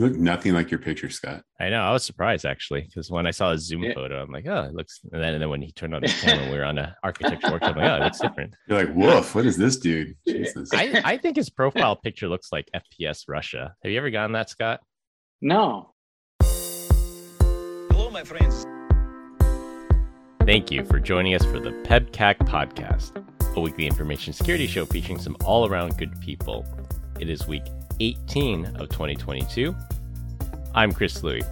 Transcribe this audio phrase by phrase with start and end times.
[0.00, 1.42] You look nothing like your picture, Scott.
[1.60, 1.82] I know.
[1.82, 3.92] I was surprised actually because when I saw a Zoom Yeah.
[3.92, 4.98] photo, I'm like, oh, it looks.
[5.12, 7.50] And then, and then when he turned on his camera, we were on an architecture
[7.50, 7.76] workshop.
[7.76, 8.54] I'm like, oh, it looks different.
[8.66, 10.14] You're like, woof, what is this dude?
[10.26, 10.70] Jesus.
[10.72, 13.74] I, I think his profile picture looks like FPS Russia.
[13.82, 14.80] Have you ever gotten that, Scott?
[15.42, 15.92] No.
[16.42, 18.64] Hello, my friends.
[20.46, 23.22] Thank you for joining us for the PEBCAK podcast,
[23.54, 26.64] a weekly information security show featuring some all around good people.
[27.18, 27.64] It is week
[28.00, 29.76] 18 of 2022.
[30.74, 31.42] I'm Chris Louie,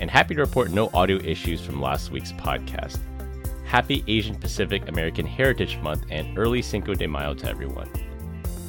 [0.00, 2.98] and happy to report no audio issues from last week's podcast.
[3.64, 7.88] Happy Asian Pacific American Heritage Month and early Cinco de Mayo to everyone.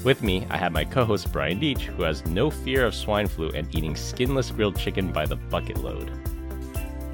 [0.06, 3.28] With me, I have my co host Brian Deitch, who has no fear of swine
[3.28, 6.12] flu and eating skinless grilled chicken by the bucket load.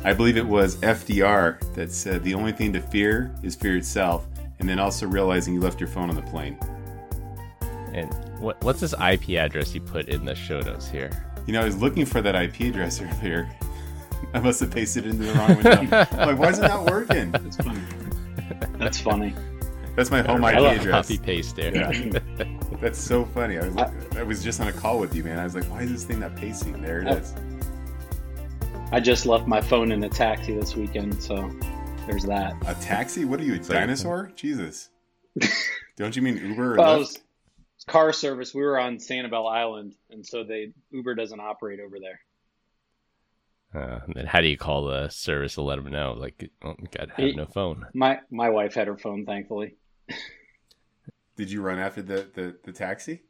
[0.03, 4.27] I believe it was FDR that said the only thing to fear is fear itself,
[4.59, 6.57] and then also realizing you left your phone on the plane.
[7.93, 11.09] And what, what's this IP address you put in the show notes here?
[11.47, 13.49] You know, I was looking for that IP address earlier.
[14.33, 15.71] I must have pasted it into the wrong window.
[16.11, 17.31] I'm like, why isn't that working?
[17.31, 17.81] That's funny.
[18.77, 19.35] That's funny.
[19.95, 21.07] That's my home I IP love address.
[21.07, 21.75] Copy paste there.
[21.75, 22.19] Yeah.
[22.81, 23.57] That's so funny.
[23.57, 25.37] I was I was just on a call with you, man.
[25.37, 26.81] I was like, why is this thing not pasting?
[26.81, 27.15] There it Oh.
[27.17, 27.33] is.
[28.93, 31.49] I just left my phone in a taxi this weekend, so
[32.07, 32.55] there's that.
[32.67, 33.25] A taxi?
[33.25, 34.31] What are you, a dinosaur?
[34.35, 34.89] Jesus.
[35.97, 37.19] Don't you mean Uber or Well, it Lyft?
[37.85, 38.53] Was car service.
[38.53, 42.19] We were on Sanibel Island, and so they Uber doesn't operate over there.
[43.73, 46.13] Uh, and then how do you call the service to let them know?
[46.13, 47.85] Like, oh, God, I have It- no phone.
[47.93, 49.75] My my wife had her phone, thankfully.
[51.37, 53.21] Did you run after the, the, the taxi?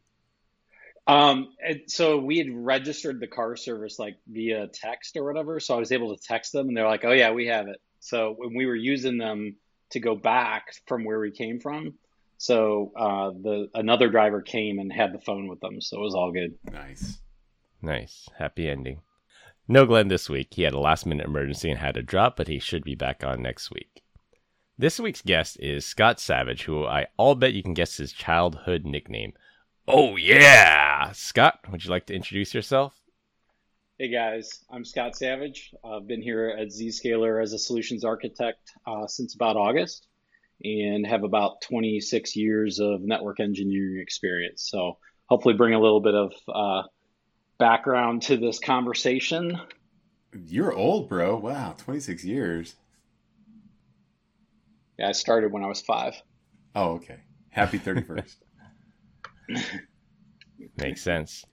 [1.07, 5.59] Um, and so we had registered the car service like via text or whatever.
[5.59, 7.79] So I was able to text them, and they're like, "Oh yeah, we have it."
[7.99, 9.55] So when we were using them
[9.91, 11.95] to go back from where we came from,
[12.41, 16.15] so uh, the another driver came and had the phone with them, so it was
[16.15, 16.55] all good.
[16.71, 17.19] Nice.
[17.83, 18.27] Nice.
[18.39, 19.01] Happy ending.
[19.67, 20.47] No Glenn this week.
[20.55, 23.23] He had a last minute emergency and had to drop, but he should be back
[23.23, 24.01] on next week.
[24.75, 28.85] This week's guest is Scott Savage, who I all bet you can guess his childhood
[28.85, 29.33] nickname.
[29.87, 31.11] Oh, yeah!
[31.11, 32.95] Scott, would you like to introduce yourself?
[33.99, 35.75] Hey guys, I'm Scott Savage.
[35.85, 40.07] I've been here at Zscaler as a solutions architect uh, since about August,
[40.63, 44.67] and have about 26 years of network engineering experience.
[44.69, 46.83] So hopefully, bring a little bit of uh,
[47.57, 49.59] background to this conversation.
[50.33, 51.37] You're old, bro.
[51.37, 52.75] Wow, 26 years.
[54.97, 56.15] Yeah, I started when I was five.
[56.75, 57.17] Oh, okay.
[57.49, 58.35] Happy 31st.
[60.77, 61.45] Makes sense.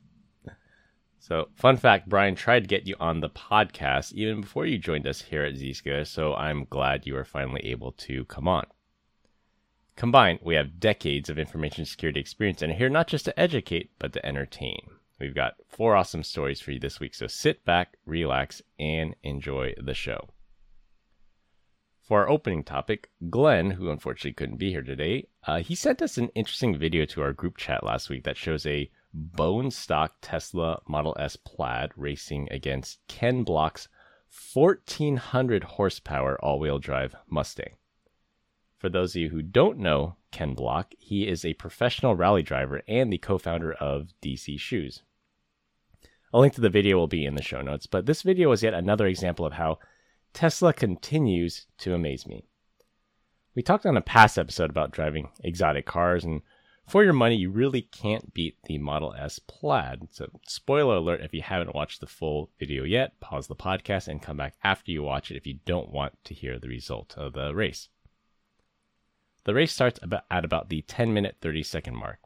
[1.19, 5.07] So, fun fact Brian tried to get you on the podcast even before you joined
[5.07, 8.65] us here at Zscaler, so I'm glad you were finally able to come on.
[9.99, 13.91] Combined, we have decades of information security experience and are here not just to educate,
[13.99, 14.79] but to entertain.
[15.19, 19.75] We've got four awesome stories for you this week, so sit back, relax, and enjoy
[19.77, 20.29] the show.
[22.01, 26.17] For our opening topic, Glenn, who unfortunately couldn't be here today, uh, he sent us
[26.17, 30.81] an interesting video to our group chat last week that shows a bone stock Tesla
[30.87, 33.89] Model S Plaid racing against Ken Block's
[34.55, 37.78] 1400 horsepower all wheel drive Mustang.
[38.79, 42.83] For those of you who don't know Ken Block, he is a professional rally driver
[42.87, 45.03] and the co founder of DC Shoes.
[46.33, 48.63] A link to the video will be in the show notes, but this video is
[48.63, 49.79] yet another example of how
[50.33, 52.45] Tesla continues to amaze me.
[53.57, 56.43] We talked on a past episode about driving exotic cars, and
[56.87, 60.09] for your money, you really can't beat the Model S Plaid.
[60.13, 64.23] So, spoiler alert if you haven't watched the full video yet, pause the podcast and
[64.23, 67.33] come back after you watch it if you don't want to hear the result of
[67.33, 67.89] the race.
[69.49, 72.19] The race starts about, at about the 10 minute 30 second mark.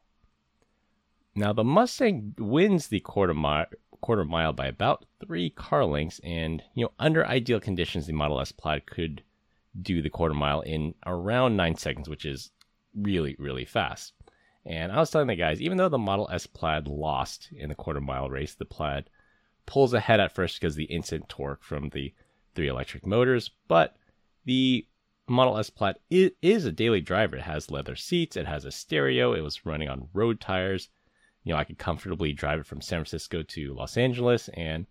[1.36, 3.66] Now, the Mustang wins the quarter mile,
[4.00, 8.40] quarter mile by about three car lengths, and you know, under ideal conditions, the Model
[8.40, 9.22] S Plaid could
[9.80, 12.50] do the quarter mile in around nine seconds, which is
[12.92, 14.14] really, really fast.
[14.66, 17.76] And I was telling the guys, even though the Model S Plaid lost in the
[17.76, 19.04] quarter mile race, the Plaid
[19.64, 22.12] pulls ahead at first because the instant torque from the
[22.56, 23.94] three electric motors, but
[24.44, 24.84] the
[25.32, 27.37] Model S Plaid is a daily driver.
[27.37, 30.90] It has leather seats, it has a stereo, it was running on road tires.
[31.43, 34.87] You know, I could comfortably drive it from San Francisco to Los Angeles, and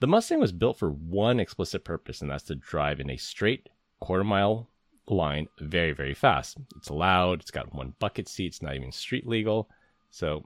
[0.00, 3.70] the Mustang was built for one explicit purpose, and that's to drive in a straight
[3.98, 4.68] quarter mile
[5.08, 6.58] line very, very fast.
[6.76, 9.70] It's loud, it's got one bucket seat, it's not even street legal.
[10.10, 10.44] So,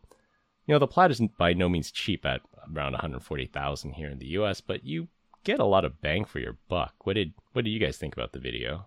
[0.67, 2.43] you know, the Plaid is by no means cheap at
[2.73, 5.09] around 140,000 here in the US, but you
[5.43, 6.95] get a lot of bang for your buck.
[7.05, 8.87] What did what did you guys think about the video?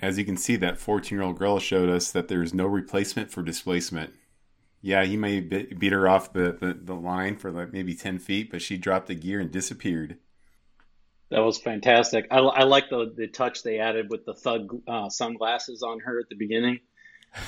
[0.00, 3.30] As you can see, that 14 year old girl showed us that there's no replacement
[3.30, 4.14] for displacement.
[4.80, 8.50] Yeah, he may beat her off the, the, the line for like maybe 10 feet,
[8.50, 10.18] but she dropped the gear and disappeared.
[11.30, 12.26] That was fantastic.
[12.30, 16.20] I, I like the, the touch they added with the thug uh, sunglasses on her
[16.20, 16.80] at the beginning.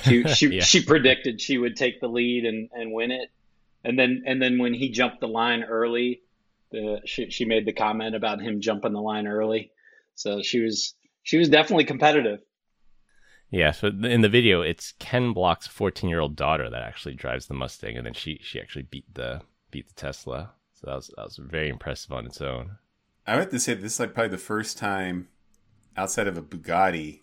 [0.02, 0.62] She she, Yeah.
[0.62, 3.30] she predicted she would take the lead and, and win it,
[3.82, 6.20] and then and then when he jumped the line early,
[6.70, 9.72] the she she made the comment about him jumping the line early.
[10.16, 12.40] So she was she was definitely competitive.
[13.50, 17.46] Yeah, so in the video, it's Ken Block's 14 year old daughter that actually drives
[17.46, 20.52] the Mustang, and then she she actually beat the beat the Tesla.
[20.74, 22.78] So that was that was very impressive on its own.
[23.26, 25.28] I would have to say this is like probably the first time
[25.96, 27.22] outside of a Bugatti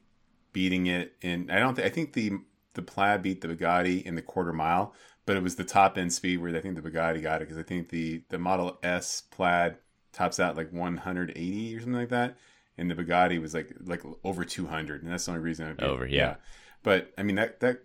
[0.54, 2.34] beating it in I don't think I think the
[2.74, 4.94] the Plaid beat the Bugatti in the quarter mile,
[5.26, 7.58] but it was the top end speed where I think the Bugatti got it because
[7.58, 9.78] I think the the Model S Plaid
[10.12, 12.38] tops out like 180 or something like that,
[12.78, 15.84] and the Bugatti was like like over 200, and that's the only reason I beat
[15.84, 15.90] it.
[15.90, 16.36] Over, yeah.
[16.84, 17.80] But I mean that that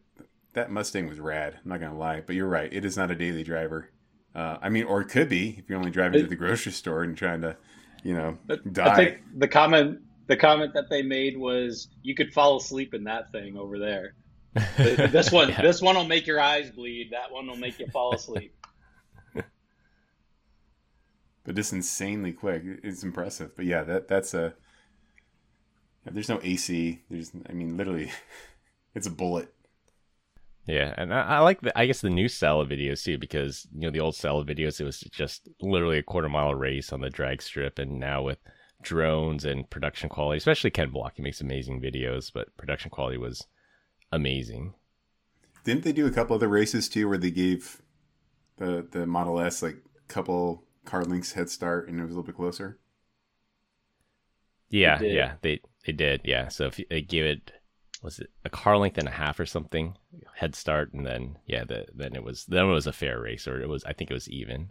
[0.55, 1.55] that Mustang was rad.
[1.63, 2.73] I'm not gonna lie, but you're right.
[2.73, 3.91] It is not a daily driver.
[4.35, 7.03] Uh, I mean, or it could be if you're only driving to the grocery store
[7.03, 7.57] and trying to,
[8.03, 8.39] you know,
[8.73, 8.93] die.
[8.93, 13.05] I think the comment the comment that they made was you could fall asleep in
[13.05, 14.15] that thing over there.
[14.77, 15.63] This one Yeah.
[15.63, 17.11] this one will make your eyes bleed.
[17.13, 18.55] That one will make you fall asleep.
[19.35, 19.45] but
[21.55, 22.63] just insanely quick.
[22.83, 23.57] It's impressive.
[23.57, 24.55] But yeah, that that's a.
[26.05, 27.03] yeah, there's no AC.
[27.11, 28.11] There's, I mean, literally,
[28.95, 29.53] it's a bullet.
[30.67, 33.81] Yeah, and I, I like the I guess the new Sala videos too because you
[33.81, 37.11] know the old Sala videos it was just literally a quarter mile race on the
[37.11, 38.39] drag strip, and now with
[38.81, 43.47] drones and production quality, especially Ken Block, he makes amazing videos, but production quality was
[44.13, 44.75] amazing.
[45.65, 47.83] Didn't they do a couple other races too, where they gave
[48.59, 52.15] the the Model S like a couple car links head start, and it was a
[52.15, 52.79] little bit closer?
[54.71, 55.13] Yeah, did.
[55.13, 56.23] yeah, they they did.
[56.25, 57.53] Yeah, so if they gave it
[58.03, 59.97] was it a car length and a half or something
[60.35, 63.47] head start, and then yeah, the, then it was then it was a fair race,
[63.47, 64.71] or it was I think it was even.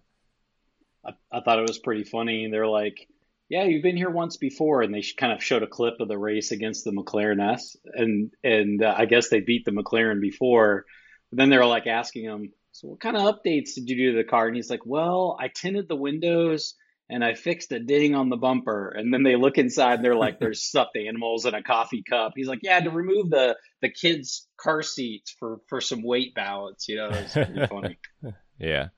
[1.05, 2.47] I, I thought it was pretty funny.
[2.51, 3.07] They're like,
[3.49, 6.17] "Yeah, you've been here once before," and they kind of showed a clip of the
[6.17, 10.85] race against the McLaren S, and and uh, I guess they beat the McLaren before.
[11.29, 14.17] But then they're like asking him, "So what kind of updates did you do to
[14.17, 16.75] the car?" And he's like, "Well, I tinted the windows."
[17.13, 19.95] And I fixed a ding on the bumper, and then they look inside.
[19.95, 23.29] and They're like, "There's stuffed animals and a coffee cup." He's like, "Yeah, to remove
[23.29, 27.99] the the kids' car seats for for some weight balance." You know, it's pretty funny.
[28.57, 28.89] Yeah,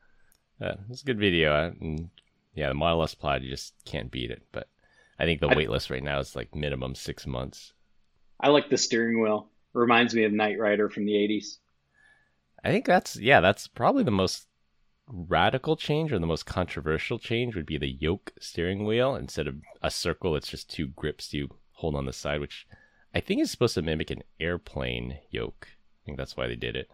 [0.62, 1.54] uh, it's a good video.
[1.54, 2.10] uh, And
[2.54, 4.44] yeah, the Model S Plaid you just can't beat it.
[4.52, 4.68] But
[5.18, 7.74] I think the I- wait list right now is like minimum six months.
[8.40, 9.50] I like the steering wheel.
[9.74, 11.58] Reminds me of Knight Rider from the '80s.
[12.64, 14.46] I think that's yeah, that's probably the most
[15.08, 19.56] radical change or the most controversial change would be the yoke steering wheel instead of
[19.82, 20.36] a circle.
[20.36, 22.68] It's just two grips you hold on the side, which
[23.14, 25.68] I think is supposed to mimic an airplane yoke.
[25.72, 26.90] I think that's why they did it.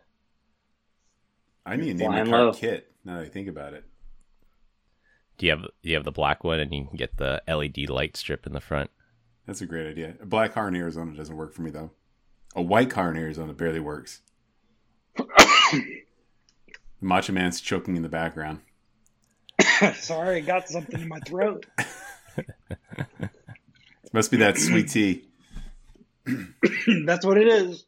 [1.65, 2.53] I need to name my car low.
[2.53, 2.91] Kit.
[3.05, 3.85] Now that I think about it,
[5.37, 7.89] Do you have do you have the black one and you can get the LED
[7.89, 8.89] light strip in the front?
[9.45, 10.13] that's a great idea.
[10.21, 11.91] A black car in Arizona doesn't work for me though.
[12.55, 14.21] A white car in Arizona barely works.
[16.99, 18.59] The Macho Man's choking in the background.
[19.95, 21.65] Sorry, I got something in my throat.
[24.13, 25.27] Must be that sweet tea.
[27.05, 27.85] That's what it is.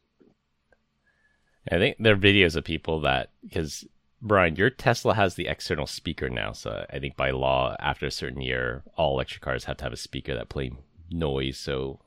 [1.70, 3.84] I think there are videos of people that because
[4.20, 8.10] Brian, your Tesla has the external speaker now, so I think by law, after a
[8.10, 10.72] certain year, all electric cars have to have a speaker that play
[11.10, 12.00] noise, so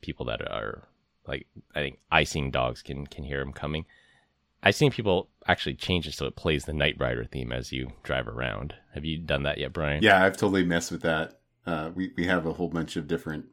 [0.00, 0.88] people that are
[1.26, 3.84] like I think icing dogs can can hear them coming.
[4.66, 7.92] I've seen people actually change it so it plays the Knight Rider theme as you
[8.02, 8.74] drive around.
[8.94, 10.02] Have you done that yet, Brian?
[10.02, 11.38] Yeah, I've totally messed with that.
[11.64, 13.46] Uh, we we have a whole bunch of different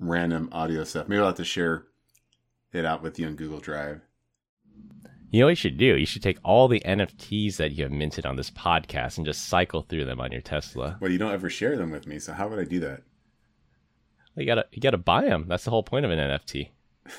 [0.00, 1.06] random audio stuff.
[1.06, 1.84] Maybe I'll have to share
[2.72, 4.00] it out with you on Google Drive.
[5.30, 5.96] You know what you should do?
[5.96, 9.46] You should take all the NFTs that you have minted on this podcast and just
[9.46, 10.98] cycle through them on your Tesla.
[11.00, 13.04] Well, you don't ever share them with me, so how would I do that?
[14.34, 15.44] You gotta you gotta buy them.
[15.46, 16.70] That's the whole point of an NFT.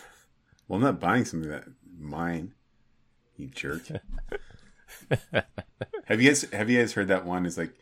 [0.67, 1.63] Well, I'm not buying something that
[1.97, 2.53] mine.
[3.39, 3.87] You jerk.
[6.05, 7.45] have you guys have you guys heard that one?
[7.45, 7.73] Is like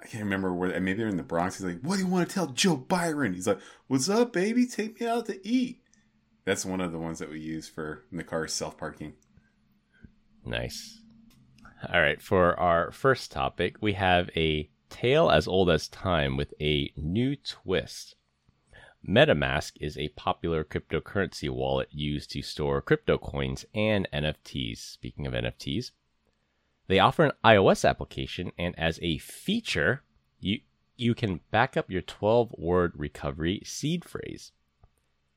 [0.00, 0.78] I can't remember where.
[0.80, 1.58] Maybe they're in the Bronx.
[1.58, 3.58] He's like, "What do you want to tell Joe Byron?" He's like,
[3.88, 4.66] "What's up, baby?
[4.66, 5.80] Take me out to eat."
[6.44, 9.14] That's one of the ones that we use for in the car self parking.
[10.44, 11.00] Nice.
[11.92, 16.54] All right, for our first topic, we have a tale as old as time with
[16.60, 18.14] a new twist.
[19.06, 24.78] MetaMask is a popular cryptocurrency wallet used to store crypto coins and NFTs.
[24.78, 25.90] Speaking of NFTs,
[26.86, 30.02] they offer an iOS application, and as a feature,
[30.40, 30.60] you
[30.96, 34.52] you can back up your 12 word recovery seed phrase.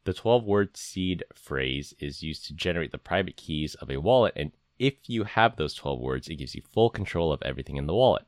[0.05, 4.33] The 12 word seed phrase is used to generate the private keys of a wallet
[4.35, 7.87] and if you have those 12 words, it gives you full control of everything in
[7.87, 8.25] the wallet.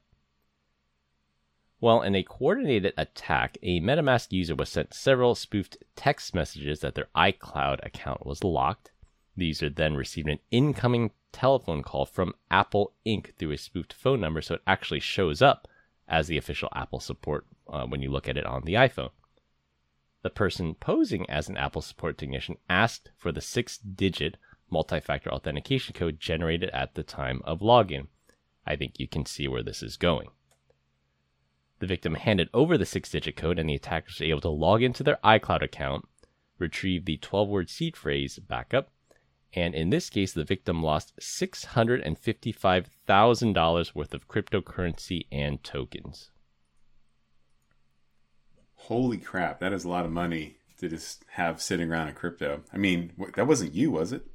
[1.82, 6.96] Well, in a coordinated attack, a MetaMask user was sent several spoofed text messages that
[6.96, 8.92] their iCloud account was locked.
[9.38, 13.34] The user then received an incoming telephone call from Apple Inc.
[13.36, 15.70] through a spoofed phone number, so it actually shows up
[16.08, 19.12] as the official Apple support uh, when you look at it on the iPhone.
[20.22, 24.36] The person posing as an Apple support technician asked for the six digit
[24.70, 28.08] multi factor authentication code generated at the time of login.
[28.68, 30.30] I think you can see where this is going.
[31.80, 34.84] The victim handed over the six digit code, and the attackers were able to log
[34.84, 36.06] into their iCloud account,
[36.58, 38.90] retrieve the 12 word seed phrase backup,
[39.54, 46.32] and in this case, the victim lost $655,000 worth of cryptocurrency and tokens.
[48.76, 52.62] Holy crap, that is a lot of money to just have sitting around in crypto.
[52.72, 54.28] I mean, that wasn't you, was it?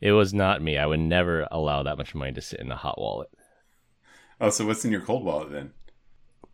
[0.00, 0.76] It was not me.
[0.76, 3.30] I would never allow that much money to sit in a hot wallet.
[4.40, 5.72] Oh, so what's in your cold wallet then?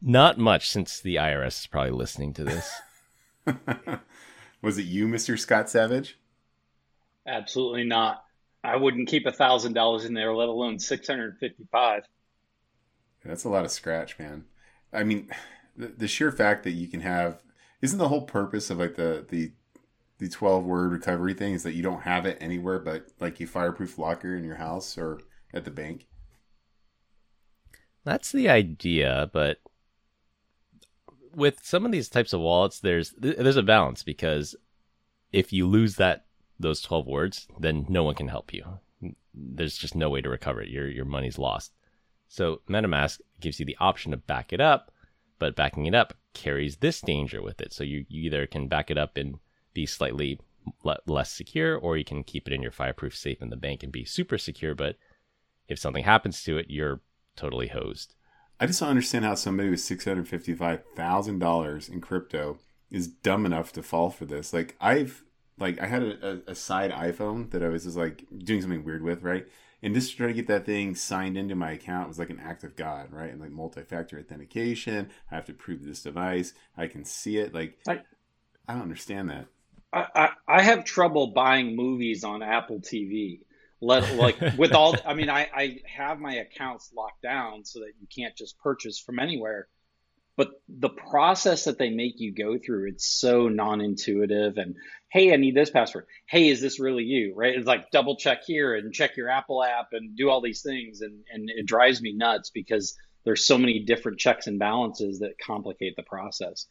[0.00, 2.80] Not much, since the IRS is probably listening to this.
[4.62, 5.38] was it you, Mr.
[5.38, 6.18] Scott Savage?
[7.26, 8.24] Absolutely not.
[8.62, 12.04] I wouldn't keep a thousand dollars in there, let alone six hundred fifty-five.
[13.24, 14.44] That's a lot of scratch, man.
[14.92, 15.30] I mean,
[15.76, 17.42] the, the sheer fact that you can have
[17.80, 19.52] isn't the whole purpose of like the the
[20.18, 23.46] the 12 word recovery thing is that you don't have it anywhere but like a
[23.46, 25.20] fireproof locker in your house or
[25.54, 26.06] at the bank
[28.02, 29.60] that's the idea but
[31.38, 34.54] with some of these types of wallets there's there's a balance because
[35.32, 36.26] if you lose that
[36.60, 38.64] those 12 words then no one can help you
[39.32, 41.72] there's just no way to recover it your your money's lost
[42.28, 44.90] so metamask gives you the option to back it up
[45.38, 47.72] but backing it up carries this danger with it.
[47.72, 49.38] So you, you either can back it up and
[49.74, 50.40] be slightly
[50.82, 53.82] le- less secure, or you can keep it in your fireproof safe in the bank
[53.82, 54.74] and be super secure.
[54.74, 54.96] But
[55.68, 57.00] if something happens to it, you're
[57.36, 58.14] totally hosed.
[58.60, 62.58] I just don't understand how somebody with six hundred fifty-five thousand dollars in crypto
[62.90, 64.52] is dumb enough to fall for this.
[64.52, 65.22] Like I've
[65.58, 69.02] like I had a, a, side iPhone that I was just like doing something weird
[69.02, 69.46] with, right?
[69.82, 72.40] and just to try to get that thing signed into my account was like an
[72.40, 73.30] act of God, right?
[73.30, 75.10] And like multi-factor authentication.
[75.30, 76.52] I have to prove this device.
[76.76, 77.54] I can see it.
[77.54, 78.00] Like I,
[78.66, 79.46] I don't understand that.
[79.92, 83.40] I, I, I have trouble buying movies on Apple TV.
[83.80, 87.92] Let like with all I mean I, I have my accounts locked down so that
[88.00, 89.68] you can't just purchase from anywhere.
[90.36, 94.76] But the process that they make you go through it's so non-intuitive and
[95.10, 96.06] hey i need this password.
[96.26, 97.34] Hey is this really you?
[97.36, 97.54] Right?
[97.54, 101.00] It's like double check here and check your apple app and do all these things.
[101.00, 105.38] And, and it drives me nuts because there's so many different checks and balances that
[105.44, 106.66] complicate the process.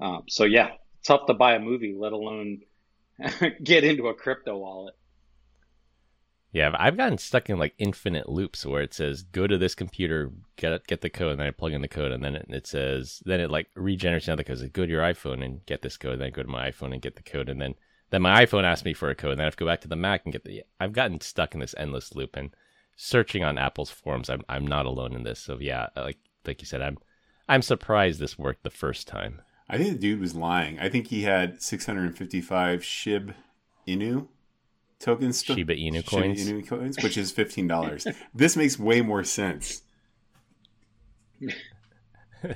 [0.00, 0.70] Um, so yeah
[1.04, 2.60] tough to buy a movie let alone
[3.62, 4.94] get into a crypto wallet
[6.58, 10.32] yeah, I've gotten stuck in like infinite loops where it says go to this computer,
[10.56, 12.66] get get the code, and then I plug in the code, and then it, it
[12.66, 14.58] says then it like regenerates another code.
[14.58, 16.68] Like, go to your iPhone and get this code, and then I go to my
[16.68, 17.76] iPhone and get the code, and then
[18.10, 19.82] then my iPhone asks me for a code, and then I have to go back
[19.82, 20.64] to the Mac and get the.
[20.80, 22.50] I've gotten stuck in this endless loop, and
[22.96, 25.38] searching on Apple's forums, I'm I'm not alone in this.
[25.38, 26.98] So yeah, like like you said, I'm
[27.48, 29.42] I'm surprised this worked the first time.
[29.70, 30.80] I think the dude was lying.
[30.80, 33.34] I think he had 655 Shiba
[33.86, 34.26] Inu
[34.98, 38.06] tokens, Shiba Inu coins, Shiba Inu coins, which is fifteen dollars.
[38.34, 39.82] this makes way more sense.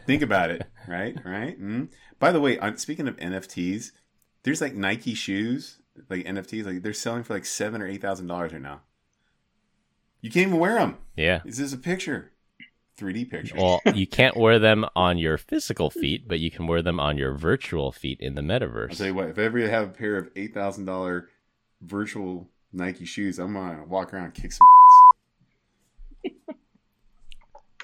[0.06, 1.16] Think about it, right?
[1.24, 1.58] Right.
[1.58, 1.84] Mm-hmm.
[2.18, 3.92] By the way, I'm, speaking of NFTs,
[4.44, 8.26] there's like Nike shoes, like NFTs, like they're selling for like seven or eight thousand
[8.26, 8.82] dollars right now.
[10.20, 10.98] You can't even wear them.
[11.16, 12.32] Yeah, this is a picture.
[12.98, 13.56] 3D picture.
[13.56, 17.16] Well, you can't wear them on your physical feet, but you can wear them on
[17.16, 18.90] your virtual feet in the metaverse.
[18.90, 21.28] I'll tell you what, if I ever have a pair of eight thousand dollar
[21.82, 24.66] virtual Nike shoes, I'm gonna walk around and kick some.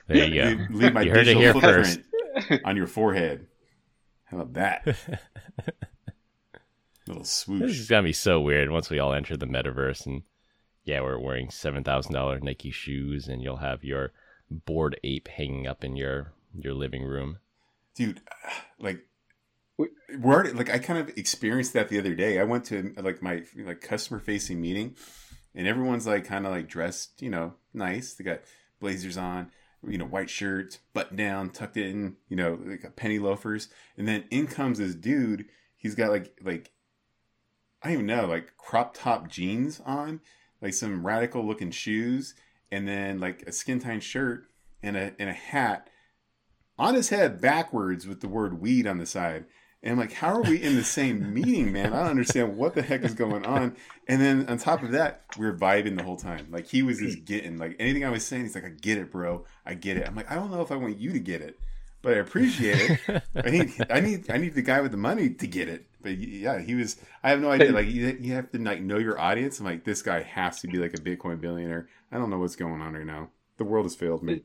[0.07, 0.49] there you go.
[0.49, 2.01] Leave, leave my you it here first.
[2.65, 3.47] on your forehead.
[4.25, 4.87] How about that?
[7.07, 7.61] Little swoosh.
[7.61, 10.23] This is gonna be so weird once we all enter the metaverse and
[10.89, 14.13] yeah, we're wearing seven thousand dollar Nike shoes, and you'll have your
[14.51, 17.39] bored ape hanging up in your your living room.
[17.95, 18.23] Dude,
[18.81, 19.05] like
[19.79, 22.39] we're like I kind of experienced that the other day.
[22.39, 24.97] I went to like my like customer facing meeting,
[25.55, 28.15] and everyone's like kind of like dressed, you know, nice.
[28.15, 28.41] They got
[28.81, 29.51] blazers on,
[29.87, 34.25] you know, white shirts, button down, tucked in, you know, like penny loafers, and then
[34.31, 35.47] in comes this dude.
[35.77, 36.73] He's got like like
[37.83, 40.21] I don't even know, like crop top jeans on,
[40.61, 42.35] like some radical looking shoes,
[42.73, 44.47] and then like a skin tight shirt
[44.83, 45.89] and a and a hat
[46.79, 49.45] on his head backwards with the word weed on the side
[49.83, 51.93] And I'm like, how are we in the same meeting, man?
[51.93, 53.77] I don't understand what the heck is going on.
[54.09, 56.49] And then on top of that, we are vibing the whole time.
[56.51, 58.43] Like he was just getting like anything I was saying.
[58.43, 59.45] He's like, I get it, bro.
[59.65, 60.07] I get it.
[60.07, 61.61] I'm like, I don't know if I want you to get it,
[62.03, 63.23] but I appreciate it.
[63.37, 65.87] I need, I need, I need the guy with the money to get it.
[66.01, 66.97] But yeah, he was.
[67.23, 67.73] I have no idea.
[67.73, 69.59] Like you, you have to like know your audience.
[69.59, 71.89] I'm like, this guy has to be like a Bitcoin billionaire.
[72.11, 73.31] I don't know what's going on right now.
[73.59, 74.43] The world has failed me.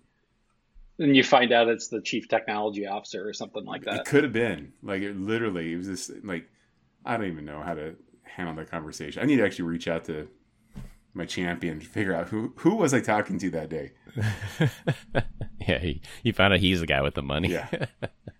[0.99, 4.01] And you find out it's the chief technology officer or something like that.
[4.01, 5.73] It could have been like it literally.
[5.73, 6.47] It was just like
[7.05, 9.21] I don't even know how to handle that conversation.
[9.21, 10.27] I need to actually reach out to
[11.13, 13.91] my champion to figure out who who was I talking to that day.
[15.67, 17.49] yeah, he, he found out he's the guy with the money.
[17.49, 17.67] yeah,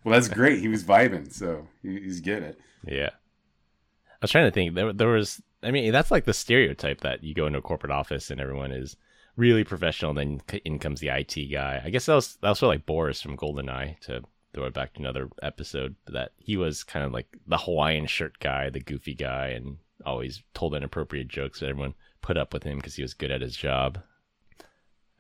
[0.04, 0.60] well that's great.
[0.60, 2.60] He was vibing, so he, he's getting it.
[2.86, 4.76] Yeah, I was trying to think.
[4.76, 5.42] There, there was.
[5.62, 8.72] I mean, that's like the stereotype that you go into a corporate office and everyone
[8.72, 8.98] is
[9.36, 10.14] really professional.
[10.14, 11.82] Then in comes the IT guy.
[11.84, 14.24] I guess that was that was sort of like Boris from GoldenEye to
[14.54, 15.96] throw it back to another episode.
[16.08, 20.44] That he was kind of like the Hawaiian shirt guy, the goofy guy, and always
[20.54, 21.62] told inappropriate jokes.
[21.62, 24.00] Everyone put up with him because he was good at his job.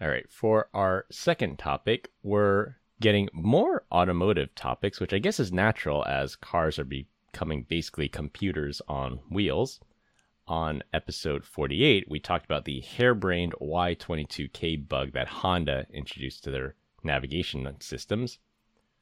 [0.01, 5.51] All right, for our second topic, we're getting more automotive topics, which I guess is
[5.51, 9.79] natural as cars are becoming basically computers on wheels
[10.47, 16.75] on episode 48, we talked about the harebrained Y22K bug that Honda introduced to their
[17.03, 18.39] navigation systems.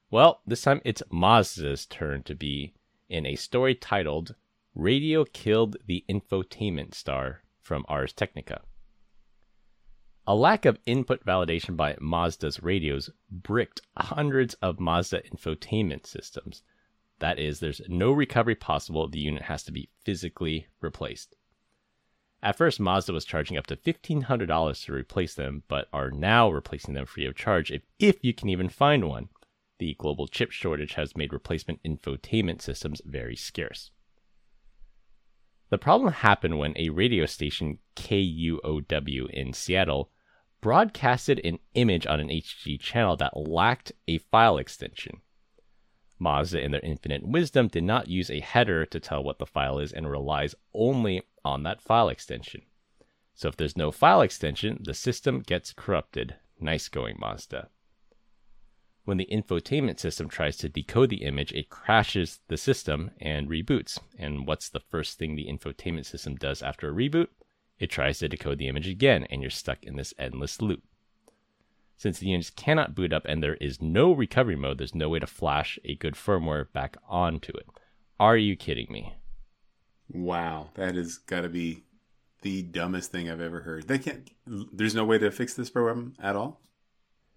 [0.10, 2.74] Well, this time it's Mazda's turn to be
[3.10, 4.36] in a story titled
[4.76, 8.62] Radio Killed the Infotainment Star from Ars Technica.
[10.28, 16.62] A lack of input validation by Mazda's radios bricked hundreds of Mazda infotainment systems,
[17.22, 19.08] that is, there's no recovery possible.
[19.08, 21.36] The unit has to be physically replaced.
[22.44, 26.96] At first, Mazda was charging up to $1,500 to replace them, but are now replacing
[26.96, 29.30] them free of charge if, if you can even find one.
[29.78, 33.92] The global chip shortage has made replacement infotainment systems very scarce.
[35.70, 40.12] The problem happened when a radio station, KUOW in Seattle,
[40.60, 45.22] broadcasted an image on an HD channel that lacked a file extension.
[46.22, 49.80] Mazda, in their infinite wisdom, did not use a header to tell what the file
[49.80, 52.62] is and relies only on that file extension.
[53.34, 56.36] So if there's no file extension, the system gets corrupted.
[56.60, 57.70] Nice going, Mazda.
[59.04, 63.98] When the infotainment system tries to decode the image, it crashes the system and reboots.
[64.16, 67.30] And what's the first thing the infotainment system does after a reboot?
[67.80, 70.84] It tries to decode the image again, and you're stuck in this endless loop.
[72.02, 75.20] Since the units cannot boot up and there is no recovery mode, there's no way
[75.20, 77.68] to flash a good firmware back onto it.
[78.20, 79.14] Are you kidding me?
[80.10, 81.84] Wow, that has got to be
[82.42, 83.88] the dumbest thing I've ever heard.
[83.88, 84.28] They can't.
[84.48, 86.60] There's no way to fix this program at all.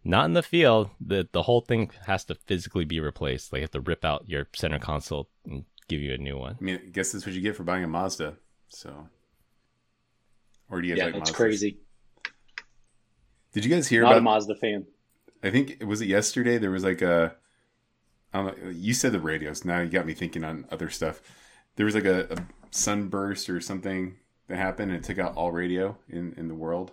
[0.02, 0.88] Not in the field.
[0.98, 3.50] the The whole thing has to physically be replaced.
[3.50, 6.56] They have to rip out your center console and give you a new one.
[6.58, 8.38] I mean, I guess that's what you get for buying a Mazda.
[8.70, 9.10] So,
[10.70, 11.34] or do you guys yeah, like it's Mazdas?
[11.34, 11.83] crazy.
[13.54, 14.84] Did you guys hear Not about a Mazda fan?
[15.42, 16.58] I think was it yesterday.
[16.58, 17.34] There was like a.
[18.32, 19.64] I don't know, you said the radios.
[19.64, 21.22] Now you got me thinking on other stuff.
[21.76, 24.16] There was like a, a sunburst or something
[24.48, 26.90] that happened, and it took out all radio in in the world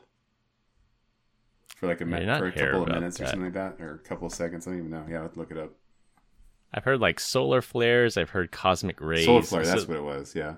[1.75, 3.23] for like a, for a couple of minutes that.
[3.23, 4.67] or something like that, or a couple of seconds.
[4.67, 5.05] I don't even know.
[5.09, 5.71] Yeah, let's look it up.
[6.71, 8.17] I've heard like solar flares.
[8.17, 9.25] I've heard cosmic rays.
[9.25, 9.65] Solar flare.
[9.65, 10.35] That's what it was.
[10.35, 10.55] Yeah.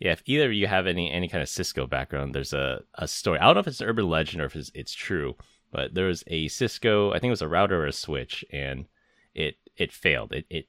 [0.00, 3.06] Yeah, if either of you have any any kind of Cisco background, there's a, a
[3.06, 3.38] story.
[3.38, 5.36] I don't know if it's an urban legend or if it's, it's true,
[5.70, 8.86] but there was a Cisco, I think it was a router or a switch, and
[9.34, 10.32] it it failed.
[10.32, 10.68] It it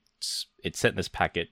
[0.63, 1.49] it sent this packet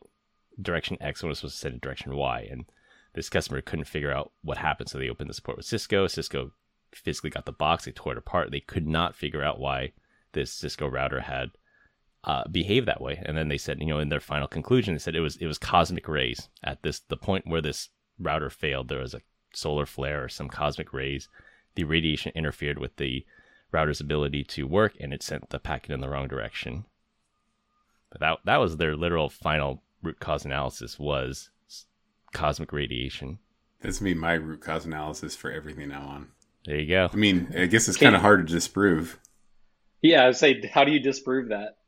[0.61, 2.65] direction X when it was supposed to send it direction Y, and
[3.13, 4.89] this customer couldn't figure out what happened.
[4.89, 6.05] So they opened the support with Cisco.
[6.07, 6.51] Cisco
[6.93, 7.85] physically got the box.
[7.85, 8.51] They tore it apart.
[8.51, 9.93] They could not figure out why
[10.33, 11.51] this Cisco router had
[12.23, 13.21] uh, behave that way.
[13.25, 15.47] And then they said, you know, in their final conclusion, they said it was it
[15.47, 16.49] was cosmic rays.
[16.63, 19.21] At this the point where this router failed, there was a
[19.53, 21.29] solar flare or some cosmic rays.
[21.75, 23.25] The radiation interfered with the
[23.71, 26.85] router's ability to work, and it sent the packet in the wrong direction.
[28.11, 31.49] But that that was their literal final root cause analysis was
[32.33, 33.39] cosmic radiation.
[33.81, 36.27] That's me my root cause analysis for everything now on.
[36.65, 37.09] There you go.
[37.11, 39.17] I mean, I guess it's kind of hard to disprove.
[40.01, 41.78] Yeah, I would say, how do you disprove that?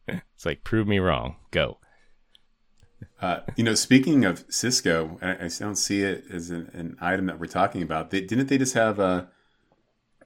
[0.08, 1.36] it's like prove me wrong.
[1.50, 1.78] Go.
[3.20, 7.26] Uh, you know, speaking of Cisco, I, I don't see it as an, an, item
[7.26, 8.10] that we're talking about.
[8.10, 9.28] They, didn't they just have a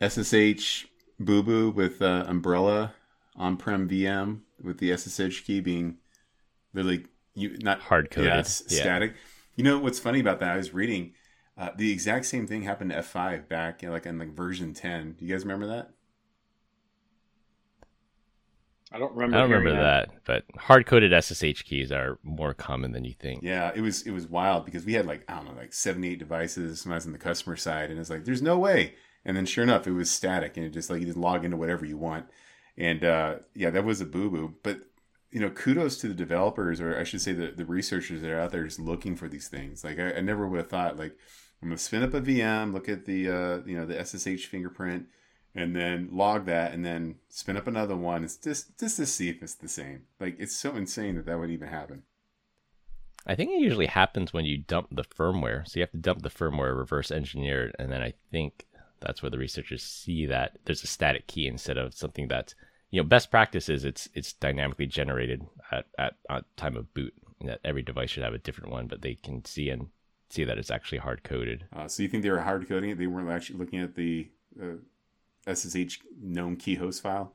[0.00, 0.86] SSH
[1.18, 2.94] boo boo with uh, Umbrella
[3.36, 5.98] on prem VM with the SSH key being
[6.72, 9.14] really you not hard coded, yeah, yeah, static.
[9.56, 10.52] You know what's funny about that?
[10.52, 11.12] I was reading
[11.56, 14.74] uh, the exact same thing happened to F5 back, you know, like in like version
[14.74, 15.16] 10.
[15.18, 15.90] Do you guys remember that?
[18.94, 19.36] I don't remember.
[19.36, 23.12] I don't remember hearing that, but hard coded SSH keys are more common than you
[23.12, 23.42] think.
[23.42, 26.10] Yeah, it was it was wild because we had like I don't know like seventy
[26.10, 28.94] eight devices when I was on the customer side, and it's like there's no way.
[29.24, 31.56] And then sure enough, it was static, and it just like you just log into
[31.56, 32.26] whatever you want.
[32.78, 34.54] And uh, yeah, that was a boo boo.
[34.62, 34.82] But
[35.32, 38.38] you know, kudos to the developers, or I should say the the researchers that are
[38.38, 39.82] out there just looking for these things.
[39.82, 41.16] Like I, I never would have thought like
[41.60, 45.06] I'm gonna spin up a VM, look at the uh, you know the SSH fingerprint
[45.54, 48.24] and then log that and then spin up another one.
[48.24, 50.02] It's just just to see if it's the same.
[50.18, 52.02] Like it's so insane that that would even happen.
[53.26, 55.66] I think it usually happens when you dump the firmware.
[55.66, 58.66] So you have to dump the firmware, reverse engineer it, and then I think
[59.00, 62.54] that's where the researchers see that there's a static key instead of something that's
[62.90, 67.14] you know best practice is it's it's dynamically generated at at, at time of boot.
[67.40, 69.88] That every device should have a different one, but they can see and
[70.30, 71.66] see that it's actually hard coded.
[71.74, 72.98] Uh, so you think they were hard coding it?
[72.98, 74.28] They weren't actually looking at the
[74.60, 74.76] uh,
[75.46, 77.34] SSH known key host file.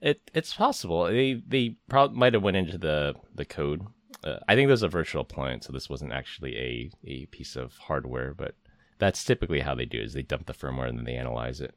[0.00, 3.86] It it's possible they they probably might have went into the the code.
[4.24, 7.76] Uh, I think there's a virtual appliance, so this wasn't actually a a piece of
[7.76, 8.54] hardware, but
[8.98, 11.60] that's typically how they do it, is they dump the firmware and then they analyze
[11.60, 11.74] it.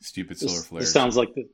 [0.00, 0.84] Stupid solar This, flares.
[0.84, 1.48] this sounds like the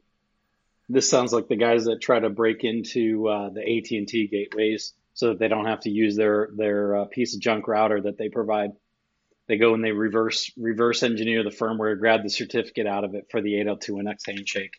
[0.89, 4.27] this sounds like the guys that try to break into uh, the AT and T
[4.27, 8.01] gateways so that they don't have to use their their uh, piece of junk router
[8.01, 8.71] that they provide.
[9.49, 13.29] They go and they reverse reverse engineer the firmware, grab the certificate out of it
[13.31, 14.75] for the 802.1x handshake.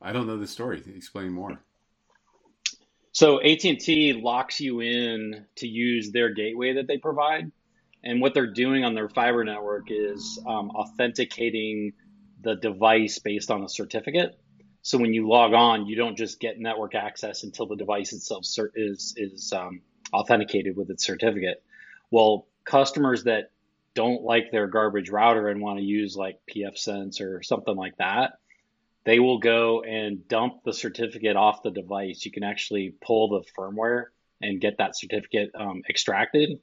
[0.00, 0.82] I don't know the story.
[0.94, 1.58] Explain more.
[3.10, 7.50] So AT&T locks you in to use their gateway that they provide,
[8.04, 11.94] and what they're doing on their fiber network is um, authenticating
[12.42, 14.38] the device based on a certificate.
[14.82, 18.44] So when you log on, you don't just get network access until the device itself
[18.44, 19.80] cer- is is um,
[20.12, 21.64] authenticated with its certificate.
[22.10, 23.50] Well, customers that
[23.96, 28.34] don't like their garbage router and want to use like pfSense or something like that,
[29.04, 32.24] they will go and dump the certificate off the device.
[32.24, 34.04] You can actually pull the firmware
[34.40, 36.60] and get that certificate um, extracted.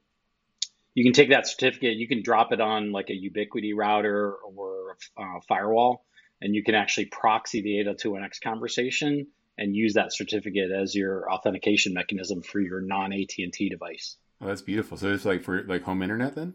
[0.94, 4.96] You can take that certificate, you can drop it on like a Ubiquiti router or
[5.18, 6.06] uh, firewall,
[6.40, 11.94] and you can actually proxy the 802.1x conversation and use that certificate as your authentication
[11.94, 14.18] mechanism for your non AT&T device.
[14.42, 14.98] Oh, that's beautiful.
[14.98, 16.54] So it's like for like home internet then,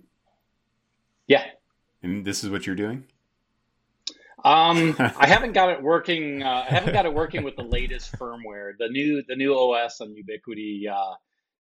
[1.29, 1.45] Yeah,
[2.03, 3.05] and this is what you're doing.
[4.45, 6.43] Um, I haven't got it working.
[6.43, 8.73] Uh, I haven't got it working with the latest firmware.
[8.79, 11.15] The new the new OS on Ubiquiti uh,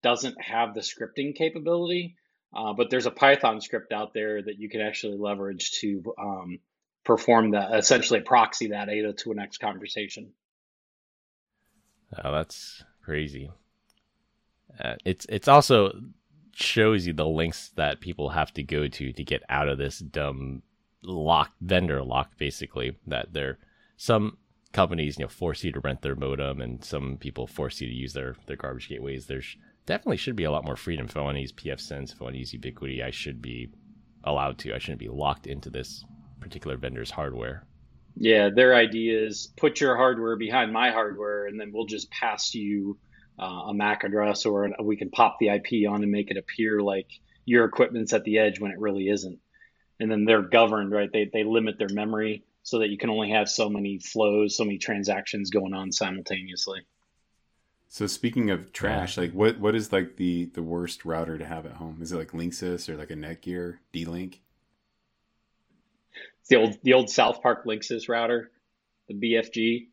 [0.03, 2.17] doesn't have the scripting capability,
[2.55, 6.59] uh, but there's a Python script out there that you can actually leverage to um,
[7.05, 10.33] perform that essentially proxy that 802.1x conversation.
[12.23, 13.51] Oh, that's crazy.
[14.79, 15.93] Uh, it's it's also
[16.55, 19.99] shows you the links that people have to go to to get out of this
[19.99, 20.63] dumb
[21.03, 23.59] lock vendor lock basically that they're
[23.97, 24.39] some
[24.73, 27.95] companies you know force you to rent their modem and some people force you to
[27.95, 29.27] use their their garbage gateways.
[29.27, 31.07] There's definitely should be a lot more freedom.
[31.07, 33.71] If i want to use pfsense if i want to use ubiquiti i should be
[34.25, 34.75] allowed to.
[34.75, 36.05] I shouldn't be locked into this
[36.41, 37.65] particular vendor's hardware.
[38.17, 42.55] Yeah, their idea is put your hardware behind my hardware, and then we'll just pass
[42.55, 42.99] you
[43.39, 46.37] uh, a MAC address, or an, we can pop the IP on and make it
[46.37, 47.09] appear like
[47.45, 49.39] your equipment's at the edge when it really isn't.
[50.01, 51.11] And then they're governed, right?
[51.13, 54.65] They they limit their memory so that you can only have so many flows, so
[54.65, 56.81] many transactions going on simultaneously.
[57.89, 61.65] So speaking of trash, like what what is like the the worst router to have
[61.65, 61.99] at home?
[62.03, 64.41] Is it like Linksys or like a Netgear, D-Link?
[66.41, 68.51] It's the old the old South Park Linksys router,
[69.09, 69.87] the BFG,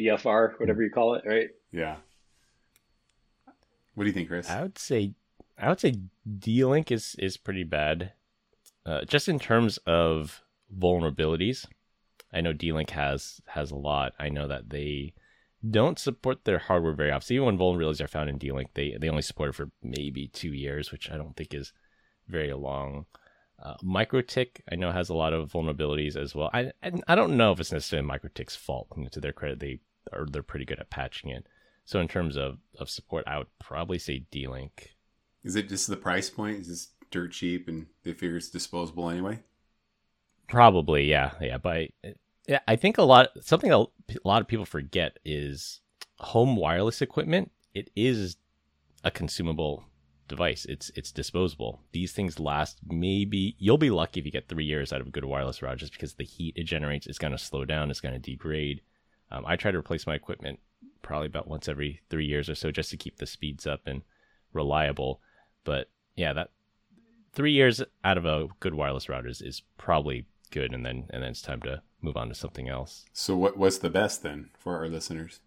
[0.00, 1.50] BFR, whatever you call it, right?
[1.70, 1.96] Yeah.
[4.00, 4.48] What do you think, Chris?
[4.48, 5.12] I would say
[5.58, 5.94] I would say
[6.38, 8.12] D-Link is is pretty bad.
[8.86, 10.42] Uh, just in terms of
[10.74, 11.66] vulnerabilities,
[12.32, 14.14] I know D-Link has has a lot.
[14.18, 15.12] I know that they
[15.70, 17.26] don't support their hardware very often.
[17.26, 20.28] So even when vulnerabilities are found in D-Link, they they only support it for maybe
[20.28, 21.74] two years, which I don't think is
[22.26, 23.04] very long.
[23.62, 26.48] Uh, MikroTik, I know has a lot of vulnerabilities as well.
[26.54, 26.72] I
[27.06, 28.86] I, don't know if it's necessarily MikroTik's fault.
[28.96, 31.46] You know, to their credit, they are they're pretty good at patching it.
[31.90, 34.94] So in terms of, of support, I would probably say D-Link.
[35.42, 36.60] Is it just the price point?
[36.60, 39.40] Is this dirt cheap and they figure it's disposable anyway?
[40.48, 41.58] Probably, yeah, yeah.
[41.58, 41.88] But
[42.46, 43.86] yeah, I think a lot something a
[44.22, 45.80] lot of people forget is
[46.20, 47.50] home wireless equipment.
[47.74, 48.36] It is
[49.02, 49.82] a consumable
[50.28, 50.66] device.
[50.66, 51.80] It's it's disposable.
[51.90, 55.10] These things last maybe you'll be lucky if you get three years out of a
[55.10, 57.90] good wireless router, just because the heat it generates is going to slow down.
[57.90, 58.80] It's going to degrade.
[59.32, 60.60] Um, I try to replace my equipment
[61.02, 64.02] probably about once every three years or so, just to keep the speeds up and
[64.52, 65.20] reliable.
[65.64, 66.50] But yeah, that
[67.32, 71.22] three years out of a good wireless router is, is probably good, and then and
[71.22, 73.04] then it's time to move on to something else.
[73.12, 75.40] So what what's the best then for our listeners?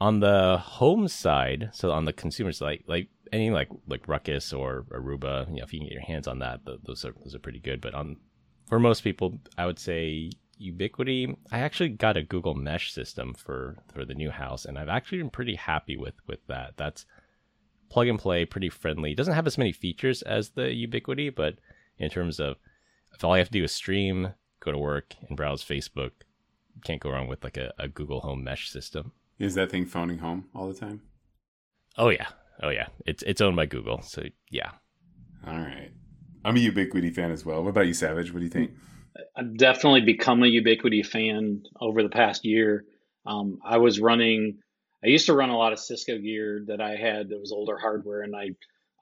[0.00, 4.84] On the home side, so on the consumer side, like any like like Ruckus or
[4.90, 7.40] Aruba, you know, if you can get your hands on that, those are those are
[7.40, 7.80] pretty good.
[7.80, 8.16] But on
[8.68, 11.36] for most people, I would say Ubiquiti.
[11.50, 15.18] I actually got a Google Mesh system for for the new house, and I've actually
[15.18, 16.76] been pretty happy with with that.
[16.76, 17.06] That's
[17.90, 19.12] plug and play, pretty friendly.
[19.12, 21.58] It doesn't have as many features as the Ubiquiti, but
[21.98, 22.56] in terms of
[23.14, 26.12] if all you have to do is stream, go to work, and browse Facebook,
[26.84, 29.12] can't go wrong with like a, a Google Home Mesh system.
[29.38, 31.02] Is that thing phoning home all the time?
[31.96, 32.28] Oh yeah,
[32.62, 32.88] oh yeah.
[33.06, 34.72] It's it's owned by Google, so yeah.
[35.46, 35.90] All right.
[36.44, 37.62] I'm a Ubiquiti fan as well.
[37.62, 38.32] What about you, Savage?
[38.32, 38.72] What do you think?
[39.36, 42.84] I've definitely become a Ubiquiti fan over the past year.
[43.26, 44.58] Um, I was running,
[45.04, 47.78] I used to run a lot of Cisco gear that I had that was older
[47.78, 48.50] hardware, and I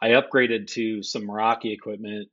[0.01, 2.29] I upgraded to some Meraki equipment,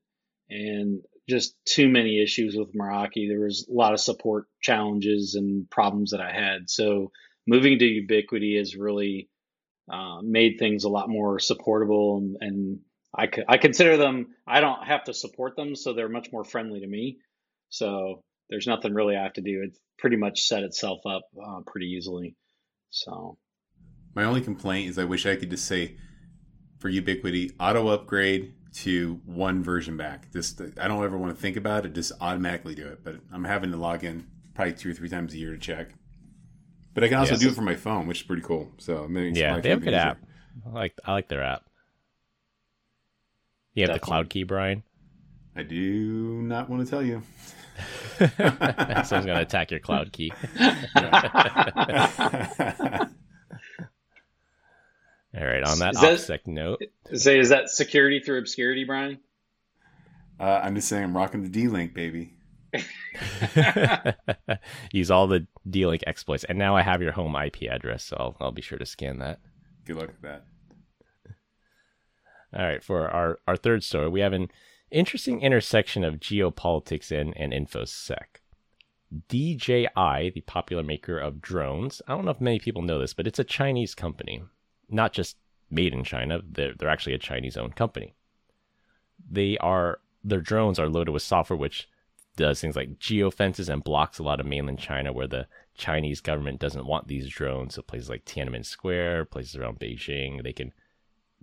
[0.49, 3.29] and just too many issues with Meraki.
[3.29, 6.69] There was a lot of support challenges and problems that I had.
[6.69, 7.12] So
[7.47, 9.29] moving to Ubiquiti has really
[9.91, 12.79] uh, made things a lot more supportable and, and
[13.15, 16.79] I, I consider them i don't have to support them so they're much more friendly
[16.79, 17.17] to me
[17.73, 19.63] so there's nothing really i have to do.
[19.65, 22.36] It's pretty much set itself up uh, pretty easily.
[22.91, 23.38] So.
[24.13, 25.97] My only complaint is i wish i could just say
[26.77, 30.31] for Ubiquiti auto upgrade to one version back.
[30.31, 33.43] Just i don't ever want to think about it just automatically do it but i'm
[33.43, 35.89] having to log in probably two or three times a year to check.
[36.93, 38.71] But i can also do it from my phone which is pretty cool.
[38.77, 40.19] So yeah they have a good app.
[40.67, 41.63] I like i like their app.
[43.73, 43.99] You have Definitely.
[43.99, 44.83] the cloud key, Brian?
[45.55, 47.21] I do not want to tell you.
[49.06, 50.32] Someone's going to attack your cloud key.
[55.36, 55.63] All right.
[55.63, 59.19] On that, that OPSEC note, say is that security through obscurity, Brian?
[60.39, 62.34] Uh, I'm just saying, I'm rocking the D-Link, baby.
[64.91, 68.36] Use all the D-Link exploits, and now I have your home IP address, so I'll,
[68.41, 69.39] I'll be sure to scan that.
[69.86, 70.45] Good luck with that.
[72.56, 74.49] All right, for our, our third story, we have an
[74.93, 78.39] interesting intersection of geopolitics and, and InfoSec.
[79.27, 83.27] DJI, the popular maker of drones, I don't know if many people know this, but
[83.27, 84.43] it's a Chinese company.
[84.89, 85.38] Not just
[85.69, 88.15] made in China, they're, they're actually a Chinese owned company.
[89.29, 91.89] They are their drones are loaded with software which
[92.38, 96.60] does things like geofences and blocks a lot of mainland China where the Chinese government
[96.60, 97.75] doesn't want these drones.
[97.75, 100.73] So places like Tiananmen Square, places around Beijing, they can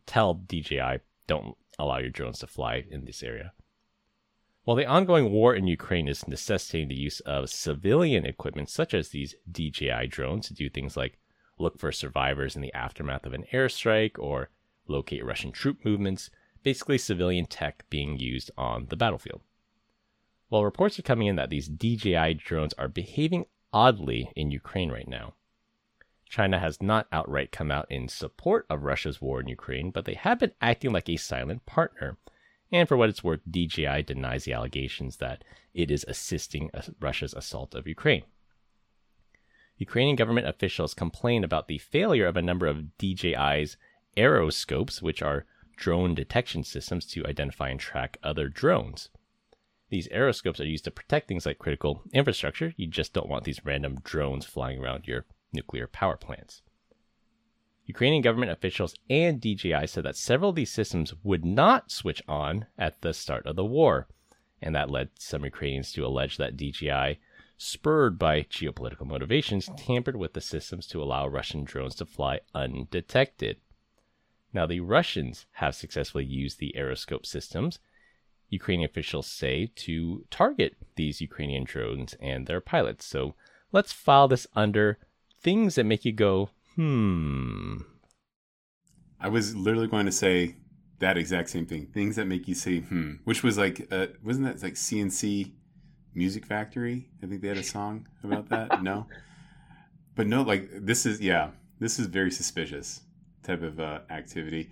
[0.07, 3.53] tell DJI don't allow your drones to fly in this area.
[4.65, 9.09] While the ongoing war in Ukraine is necessitating the use of civilian equipment such as
[9.09, 11.19] these DJI drones to do things like
[11.59, 14.51] look for survivors in the aftermath of an airstrike or
[14.87, 16.31] locate Russian troop movements,
[16.63, 19.41] basically civilian tech being used on the battlefield.
[20.49, 25.09] While reports are coming in that these DJI drones are behaving oddly in Ukraine right
[25.09, 25.35] now,
[26.31, 30.15] China has not outright come out in support of Russia's war in Ukraine, but they
[30.15, 32.19] have been acting like a silent partner.
[32.71, 35.43] And for what it's worth, DJI denies the allegations that
[35.75, 38.23] it is assisting Russia's assault of Ukraine.
[39.77, 43.77] Ukrainian government officials complain about the failure of a number of DJI's
[44.17, 49.09] aeroscopes, which are drone detection systems to identify and track other drones.
[49.89, 52.73] These aeroscopes are used to protect things like critical infrastructure.
[52.77, 56.63] You just don't want these random drones flying around your nuclear power plants.
[57.87, 62.67] Ukrainian government officials and DJI said that several of these systems would not switch on
[62.79, 64.07] at the start of the war,
[64.63, 67.19] and that led some Ukrainians to allege that DJI,
[67.59, 73.57] spurred by geopolitical motivations, tampered with the systems to allow Russian drones to fly undetected.
[74.53, 77.81] Now, the Russians have successfully used the aeroscope systems,
[78.51, 83.07] Ukrainian officials say, to target these Ukrainian drones and their pilots.
[83.07, 83.35] So
[83.73, 84.99] let's file this under
[85.41, 87.79] things that make you go, hmm.
[89.21, 90.57] I was literally going to say
[90.99, 91.87] that exact same thing.
[91.87, 95.55] Things that make you say, hmm, which was like, uh, wasn't that like C+C
[96.15, 97.09] Music Factory?
[97.23, 98.83] I think they had a song about that.
[98.83, 99.07] no?
[100.15, 103.03] But no, like, this is, yeah, this is very suspicious
[103.43, 104.71] type of uh, activity.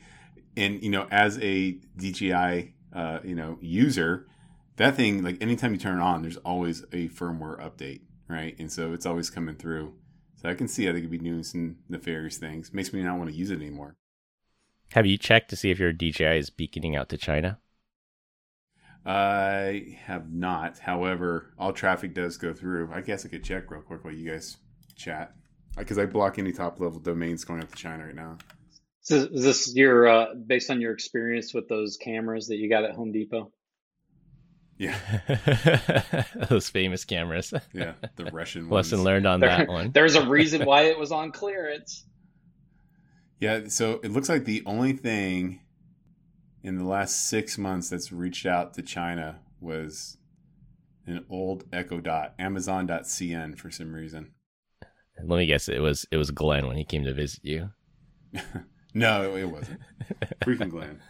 [0.57, 4.26] And, you know, as a DJI, uh, you know, user,
[4.76, 8.57] that thing, like, anytime you turn it on, there's always a firmware update, right?
[8.59, 9.94] And so it's always coming through.
[10.40, 12.72] So I can see how they could be doing some nefarious things.
[12.72, 13.96] Makes me not want to use it anymore.
[14.92, 17.59] Have you checked to see if your DJI is beaconing out to China?
[19.05, 20.79] I have not.
[20.79, 22.90] However, all traffic does go through.
[22.92, 24.57] I guess I could check real quick while you guys
[24.94, 25.35] chat,
[25.77, 28.38] because I block any top level domains going up to China right now.
[29.01, 32.85] So is this your uh, based on your experience with those cameras that you got
[32.85, 33.51] at Home Depot?
[34.79, 37.53] Yeah, Those famous cameras.
[37.73, 39.05] yeah, the Russian Lesson ones.
[39.07, 39.91] learned on There- that one.
[39.93, 42.05] There's a reason why it was on clearance.
[43.41, 45.61] Yeah, so it looks like the only thing
[46.62, 50.17] in the last six months that's reached out to China was
[51.07, 54.33] an old Echo Dot, Amazon.cn for some reason.
[55.25, 55.69] Let me guess.
[55.69, 57.71] It was it was Glenn when he came to visit you.
[58.95, 59.81] No, it wasn't.
[60.43, 61.01] Freaking Glenn.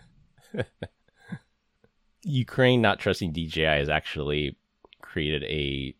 [2.22, 4.56] Ukraine not trusting DJI has actually
[5.00, 5.94] created a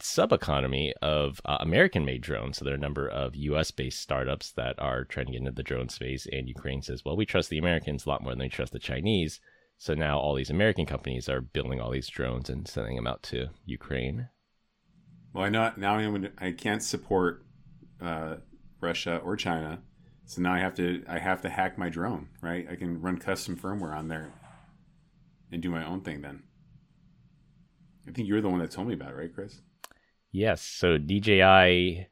[0.00, 2.58] sub economy of uh, American made drones.
[2.58, 5.52] So there are a number of US based startups that are trying to get into
[5.52, 6.26] the drone space.
[6.30, 8.78] And Ukraine says, well, we trust the Americans a lot more than we trust the
[8.78, 9.40] Chinese.
[9.78, 13.22] So now all these American companies are building all these drones and sending them out
[13.24, 14.28] to Ukraine.
[15.32, 17.44] Well, I know now I can't support
[18.00, 18.36] uh,
[18.80, 19.82] Russia or China,
[20.26, 22.68] so now I have to I have to hack my drone, right?
[22.70, 24.32] I can run custom firmware on there
[25.54, 26.20] and do my own thing.
[26.20, 26.42] Then
[28.06, 29.62] I think you're the one that told me about it, right, Chris?
[30.32, 30.60] Yes.
[30.60, 32.06] So DJI, I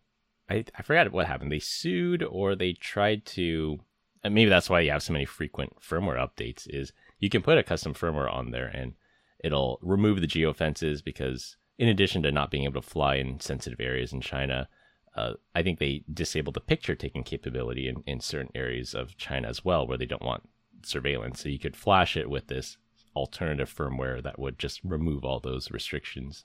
[0.48, 1.52] I forgot what happened.
[1.52, 3.80] They sued or they tried to.
[4.24, 6.66] And maybe that's why you have so many frequent firmware updates.
[6.70, 8.94] Is you can put a custom firmware on there and
[9.42, 13.80] it'll remove the geofences because in addition to not being able to fly in sensitive
[13.80, 14.68] areas in China,
[15.16, 19.48] uh, I think they disabled the picture taking capability in, in certain areas of China
[19.48, 20.48] as well, where they don't want
[20.84, 21.42] surveillance.
[21.42, 22.76] So you could flash it with this
[23.14, 26.44] alternative firmware that would just remove all those restrictions.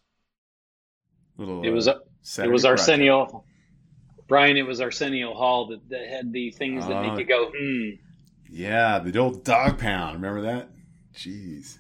[1.38, 1.64] Little.
[1.64, 2.80] It was uh, it Saturday was project.
[2.82, 3.44] Arsenio.
[4.28, 7.10] Brian, it was Arsenio Hall that, that had the things that Oh.
[7.10, 7.90] make you go, hmm.
[8.50, 10.16] Yeah, the old dog pound.
[10.16, 10.70] Remember that?
[11.14, 11.80] Jeez.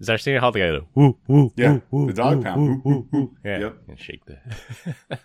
[0.00, 2.60] Is Arsenio Hall the guy that woo woo Yeah, woo, woo, the dog woo, pound.
[2.60, 3.36] woo, Woo, woo, woo.
[3.44, 3.76] Yeah, Yep.
[3.88, 4.38] and shake the.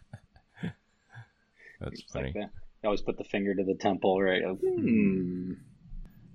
[1.79, 2.31] That's It's like funny.
[2.33, 2.49] that.
[2.83, 4.41] You always put the finger to the temple, right?
[4.45, 5.53] Like, hmm.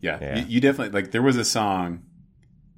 [0.01, 0.39] Yeah, Yeah.
[0.39, 1.11] You, you definitely like.
[1.11, 2.03] There was a song,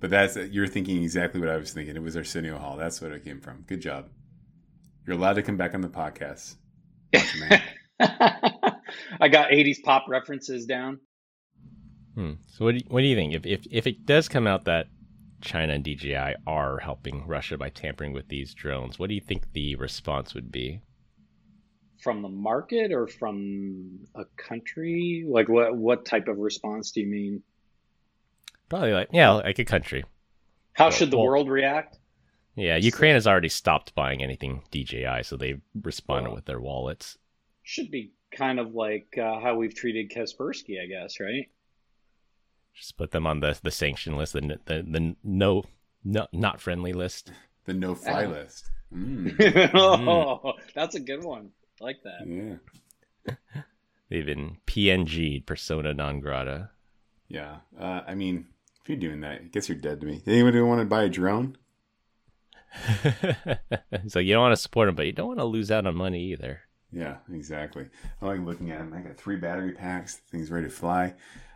[0.00, 1.96] but that's you're thinking exactly what I was thinking.
[1.96, 2.76] It was Arsenio Hall.
[2.76, 3.64] That's what it came from.
[3.66, 4.08] Good job.
[5.06, 6.56] You're allowed to come back on the podcast.
[9.20, 11.00] I got 80s pop references down.
[12.14, 12.32] Hmm.
[12.48, 14.64] So what do you, what do you think if, if if it does come out
[14.64, 14.86] that
[15.40, 19.52] China and DJI are helping Russia by tampering with these drones, what do you think
[19.52, 20.80] the response would be?
[22.02, 25.24] From the market or from a country?
[25.28, 27.42] Like what what type of response do you mean?
[28.68, 30.04] Probably like yeah, like a country.
[30.74, 31.98] How Well- should the well- world react?
[32.54, 37.18] Yeah, Ukraine has already stopped buying anything DJI, so they've responded Well- with their wallets.
[37.62, 41.50] Should be kind of like uh, how we've treated Kaspersky, I guess, right?
[42.74, 45.64] Just put them on the the sanction list, the the, the no,
[46.04, 47.32] no not friendly list.
[47.64, 48.28] The no fly Oh.
[48.38, 48.70] list.
[48.94, 51.50] Mm, oh, that's a good one.
[51.80, 52.26] I like that.
[52.26, 53.34] yeah,
[54.08, 56.70] They've been PNG, persona non grata.
[57.28, 57.56] yeah.
[57.78, 58.46] Uh, I mean,
[58.86, 60.22] if you're doing that, I guess you're dead to me.
[60.28, 61.56] Anybody want to buy a drone?
[64.06, 65.96] so you don't want to support them, but you don't want to lose out on
[65.96, 66.60] money either.
[66.92, 67.88] Yeah, exactly.
[68.22, 68.94] I like looking at them.
[68.94, 70.14] I got three battery packs.
[70.30, 71.14] Things ready to fly.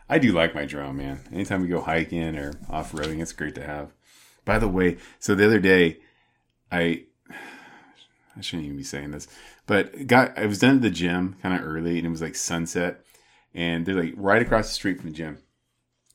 [0.08, 1.20] I do like my drone, man.
[1.32, 3.92] Anytime we go hiking or off roading, it's great to have.
[4.44, 5.98] By the way, so the other day,
[6.72, 7.04] I
[8.36, 9.28] I shouldn't even be saying this,
[9.66, 12.34] but got I was done at the gym kind of early, and it was like
[12.34, 13.04] sunset,
[13.54, 15.38] and they're like right across the street from the gym.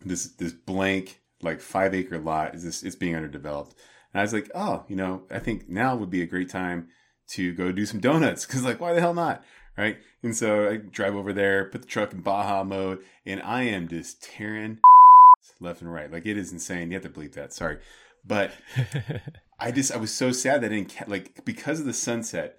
[0.06, 3.76] This this blank like five acre lot is this it's being underdeveloped,
[4.14, 6.90] and I was like, oh, you know, I think now would be a great time
[7.30, 8.46] to go do some donuts.
[8.48, 9.44] Because like why the hell not
[9.78, 9.98] right?
[10.24, 13.88] And so i drive over there put the truck in baja mode and i am
[13.88, 14.80] just tearing
[15.60, 16.12] left and right.
[16.12, 16.92] Like it is insane.
[16.92, 17.54] You have to bleep that.
[17.54, 17.80] Sorry.
[18.26, 18.52] But
[19.60, 22.58] i just i was so sad that i didn't ca- like because of the sunset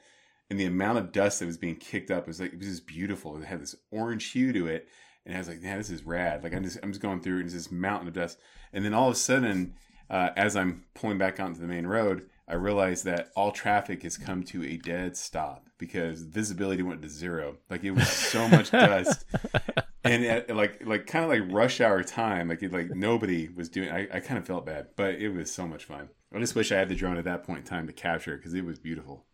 [0.49, 2.69] and the amount of dust that was being kicked up it was like it was
[2.69, 3.37] just beautiful.
[3.37, 4.87] It had this orange hue to it
[5.27, 7.37] and i was like man this is rad like i'm just i'm just going through
[7.37, 8.39] and it's this mountain of dust
[8.73, 9.75] and then all of a sudden
[10.09, 14.17] uh, as i'm pulling back onto the main road I realized that all traffic has
[14.17, 17.57] come to a dead stop because visibility went to zero.
[17.69, 19.25] Like it was so much dust,
[20.05, 22.49] and at, like like kind of like rush hour time.
[22.49, 23.91] Like it, like nobody was doing.
[23.91, 26.09] I, I kind of felt bad, but it was so much fun.
[26.33, 28.39] I just wish I had the drone at that point in time to capture it
[28.39, 29.25] because it was beautiful.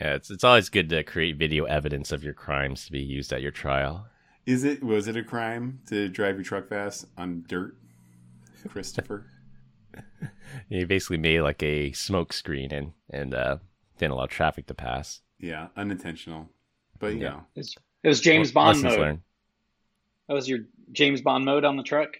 [0.00, 3.32] Yeah, it's it's always good to create video evidence of your crimes to be used
[3.32, 4.06] at your trial.
[4.48, 7.76] Is it was it a crime to drive your truck fast on dirt,
[8.70, 9.26] Christopher?
[10.70, 13.58] You basically made like a smoke screen and and uh,
[13.98, 15.20] didn't allow traffic to pass.
[15.38, 16.48] yeah, unintentional,
[16.98, 17.28] but you Yeah.
[17.28, 19.00] know, It's, it was James Well, Bond lessons mode.
[19.00, 19.20] learned.
[20.28, 20.60] That was your
[20.92, 22.16] James Bond mode on the truck.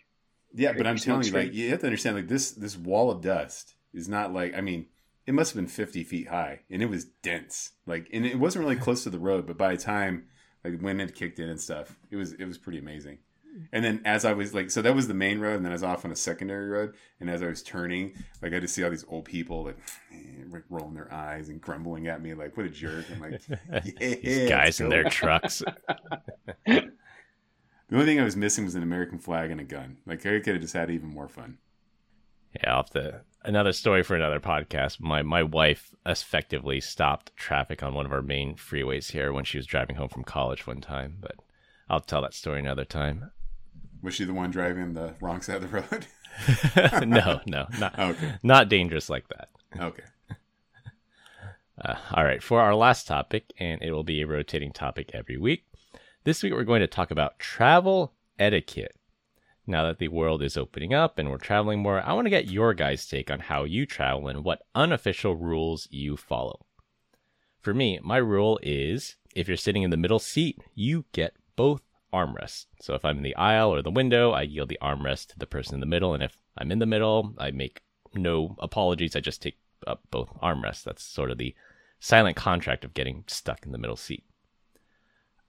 [0.55, 3.11] Yeah, but I'm telling you, smoke like you have to understand, like this this wall
[3.11, 4.87] of dust is not like I mean,
[5.27, 7.73] it must have been 50 feet high, and it was dense.
[7.87, 10.27] Like, and it wasn't really close to the road, but by the time
[10.69, 13.19] like wind had kicked in and stuff, it was it was pretty amazing.
[13.73, 15.75] And then as I was like, so that was the main road, and then I
[15.75, 16.95] was off on a secondary road.
[17.19, 19.79] And as I was turning, like I just see all these old people like,
[20.51, 23.41] like rolling their eyes and grumbling at me, like, "What a jerk!" I'm like,
[24.01, 25.63] yeah, these guys in their trucks.
[26.67, 26.93] the
[27.93, 29.99] only thing I was missing was an American flag and a gun.
[30.07, 31.59] Like I could have just had even more fun.
[32.55, 35.01] Yeah, I'll have to another story for another podcast.
[35.01, 39.59] My my wife effectively stopped traffic on one of our main freeways here when she
[39.59, 41.37] was driving home from college one time, but
[41.89, 43.31] I'll tell that story another time.
[44.03, 46.07] Was she the one driving the wrong side of the road?
[47.09, 48.35] no, no, not okay.
[48.43, 49.49] not dangerous like that.
[49.79, 50.05] Okay.
[51.81, 55.37] Uh, all right, for our last topic, and it will be a rotating topic every
[55.37, 55.65] week.
[56.25, 58.97] This week, we're going to talk about travel etiquette.
[59.69, 62.51] Now that the world is opening up and we're traveling more, I want to get
[62.51, 66.65] your guys' take on how you travel and what unofficial rules you follow.
[67.61, 71.83] For me, my rule is if you're sitting in the middle seat, you get both
[72.15, 72.65] armrests.
[72.81, 75.47] So if I'm in the aisle or the window, I yield the armrest to the
[75.47, 76.15] person in the middle.
[76.15, 77.83] And if I'm in the middle, I make
[78.15, 79.15] no apologies.
[79.15, 80.85] I just take up both armrests.
[80.85, 81.55] That's sort of the
[82.01, 84.25] silent contract of getting stuck in the middle seat.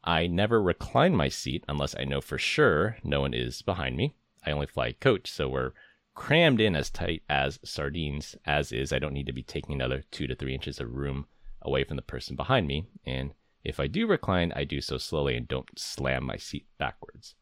[0.03, 4.15] I never recline my seat unless I know for sure no one is behind me.
[4.45, 5.73] I only fly coach, so we're
[6.15, 8.93] crammed in as tight as sardines, as is.
[8.93, 11.27] I don't need to be taking another two to three inches of room
[11.61, 12.87] away from the person behind me.
[13.05, 13.33] And
[13.63, 17.35] if I do recline, I do so slowly and don't slam my seat backwards.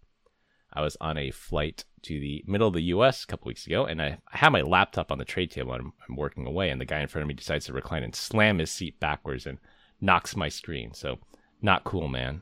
[0.73, 3.85] I was on a flight to the middle of the US a couple weeks ago,
[3.85, 6.69] and I, I had my laptop on the tray table and I'm, I'm working away,
[6.69, 9.45] and the guy in front of me decides to recline and slam his seat backwards
[9.45, 9.59] and
[10.01, 10.93] knocks my screen.
[10.93, 11.19] So,
[11.61, 12.41] not cool, man.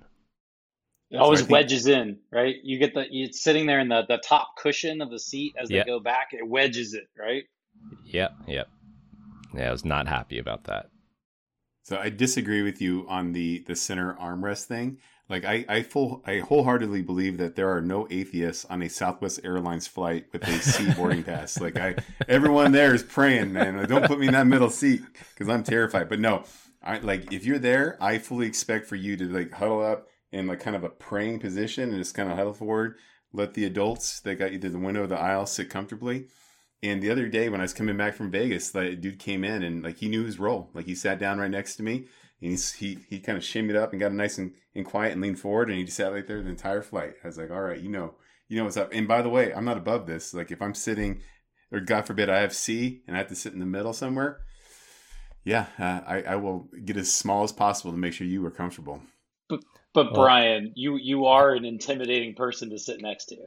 [1.12, 1.54] It always so think...
[1.54, 2.56] wedges in, right?
[2.64, 5.70] You get the it's sitting there in the, the top cushion of the seat as
[5.70, 5.88] they yep.
[5.88, 7.44] go back, it wedges it, right?
[8.06, 8.68] Yep, yep.
[9.54, 10.88] Yeah, I was not happy about that.
[11.84, 14.98] So I disagree with you on the the center armrest thing.
[15.30, 19.40] Like I I full I wholeheartedly believe that there are no atheists on a Southwest
[19.44, 21.60] Airlines flight with a C boarding pass.
[21.62, 21.96] Like I
[22.28, 23.78] everyone there is praying, man.
[23.78, 25.02] Like, don't put me in that middle seat
[25.34, 26.10] because I'm terrified.
[26.10, 26.44] But no,
[26.86, 30.48] I like if you're there, I fully expect for you to like huddle up in
[30.48, 32.96] like kind of a praying position and just kind of huddle forward.
[33.34, 36.28] Let the adults that got you the window of the aisle sit comfortably.
[36.84, 39.64] And the other day when I was coming back from Vegas, that dude came in
[39.64, 40.70] and like he knew his role.
[40.74, 42.06] Like he sat down right next to me
[42.42, 45.22] and he's, he he kind of shimmied up and got nice and, and quiet and
[45.22, 47.16] leaned forward and he just sat right there the entire flight.
[47.24, 48.14] I was like, all right, you know,
[48.48, 48.94] you know what's up.
[48.94, 50.34] And by the way, I'm not above this.
[50.34, 51.22] Like if I'm sitting,
[51.72, 54.42] or God forbid, I have C and I have to sit in the middle somewhere.
[55.46, 58.52] Yeah, uh, I I will get as small as possible to make sure you are
[58.52, 59.02] comfortable.
[59.48, 63.38] But but well, Brian, you you are an intimidating person to sit next to.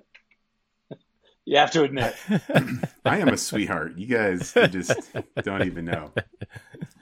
[1.45, 2.15] you have to admit.
[3.05, 3.99] I am a sweetheart.
[3.99, 5.11] You guys just
[5.43, 6.13] don't even know.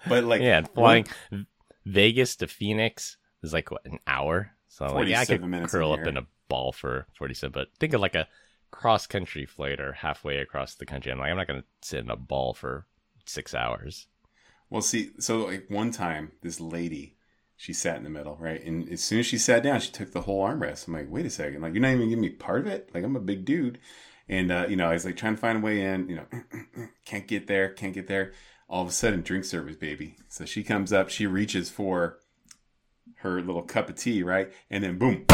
[0.09, 1.49] But like, yeah, flying one,
[1.85, 4.53] Vegas to Phoenix is like what an hour.
[4.69, 7.51] So like, yeah, I could curl in up in a ball for forty-seven.
[7.53, 8.29] But think of like a
[8.71, 11.11] cross country flight or halfway across the country.
[11.11, 12.87] I'm like, I'm not going to sit in a ball for
[13.25, 14.07] six hours.
[14.71, 17.17] Well, see, so like one time, this lady
[17.57, 18.63] she sat in the middle, right?
[18.63, 20.87] And as soon as she sat down, she took the whole armrest.
[20.87, 22.91] I'm like, wait a second, like you're not even giving me part of it.
[22.93, 23.79] Like I'm a big dude,
[24.29, 26.09] and uh, you know, I was like trying to find a way in.
[26.09, 28.33] You know, can't get there, can't get there.
[28.69, 30.17] All of a sudden, drink service, baby.
[30.29, 32.19] So she comes up, she reaches for
[33.21, 34.53] her little cup of tea, right?
[34.71, 35.25] And then boom,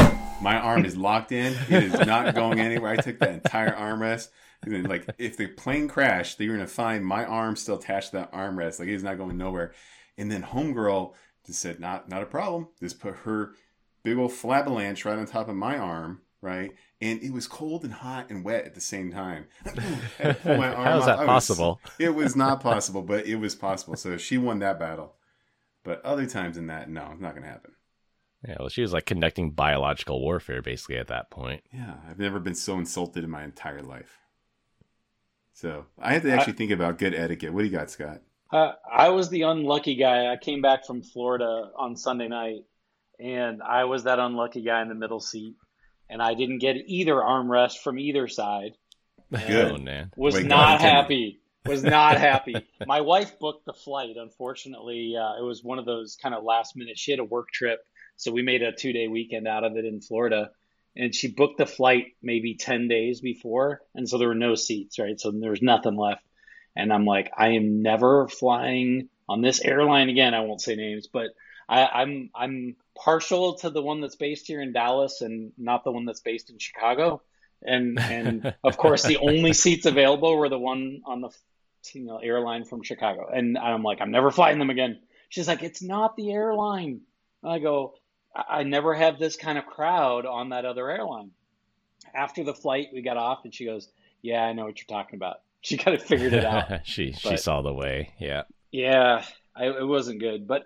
[0.40, 1.54] my arm is locked in.
[1.68, 2.92] It is not going anywhere.
[2.92, 4.28] I took that entire armrest.
[4.62, 8.10] And then, like, if the plane crashed, they were gonna find my arm still attached
[8.10, 8.78] to that armrest.
[8.78, 9.72] Like, it's not going nowhere.
[10.16, 11.14] And then homegirl
[11.46, 12.68] just said, not not a problem.
[12.80, 13.54] Just put her
[14.02, 16.72] big old flabalanche right on top of my arm, right?
[17.00, 19.46] And it was cold and hot and wet at the same time.
[19.64, 21.26] How is that out.
[21.26, 21.80] possible?
[21.82, 23.96] Was, it was not possible, but it was possible.
[23.96, 25.14] So she won that battle.
[25.84, 27.72] But other times than that, no, it's not going to happen.
[28.46, 31.62] Yeah, well, she was like conducting biological warfare basically at that point.
[31.72, 34.18] Yeah, I've never been so insulted in my entire life.
[35.54, 37.52] So I had to actually think about good etiquette.
[37.52, 38.20] What do you got, Scott?
[38.52, 40.30] Uh, I was the unlucky guy.
[40.30, 42.64] I came back from Florida on Sunday night,
[43.18, 45.56] and I was that unlucky guy in the middle seat,
[46.10, 48.72] and I didn't get either armrest from either side.
[49.30, 50.10] Good man.
[50.16, 51.40] Was Wait, not happy.
[51.64, 52.54] Was not happy.
[52.86, 54.16] My wife booked the flight.
[54.16, 56.98] Unfortunately, uh, it was one of those kind of last minute.
[56.98, 57.80] She had a work trip,
[58.16, 60.50] so we made a two day weekend out of it in Florida.
[60.94, 64.98] And she booked the flight maybe ten days before, and so there were no seats,
[64.98, 65.18] right?
[65.18, 66.22] So there was nothing left
[66.74, 70.34] and I'm like, I am never flying on this airline again.
[70.34, 71.28] I won't say names, but
[71.68, 75.92] I, I'm I'm partial to the one that's based here in Dallas and not the
[75.92, 77.22] one that's based in Chicago.
[77.62, 81.30] And and of course, the only seats available were the one on the
[81.94, 83.28] you know airline from Chicago.
[83.32, 85.00] And I'm like, I'm never flying them again.
[85.28, 87.02] She's like, it's not the airline.
[87.44, 87.94] I go,
[88.34, 91.30] I never have this kind of crowd on that other airline.
[92.14, 93.88] after the flight, we got off, and she goes,
[94.22, 96.80] "Yeah, I know what you're talking about." She kind of figured it out.
[96.84, 98.14] she she saw the way.
[98.18, 98.42] Yeah.
[98.72, 99.24] Yeah,
[99.54, 100.64] I, it wasn't good, but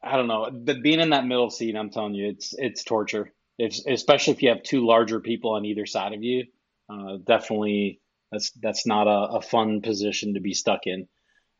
[0.00, 0.48] I don't know.
[0.52, 3.32] But being in that middle seat, I'm telling you, it's it's torture.
[3.58, 6.46] If, especially if you have two larger people on either side of you,
[6.88, 11.08] uh, definitely that's that's not a, a fun position to be stuck in.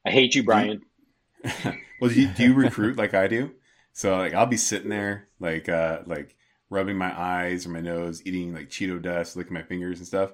[0.06, 0.82] I hate you, Brian.
[2.00, 3.52] well, do you, do you recruit like I do?
[3.92, 6.36] So like I'll be sitting there like uh like
[6.70, 10.32] rubbing my eyes or my nose, eating like Cheeto dust, licking my fingers and stuff.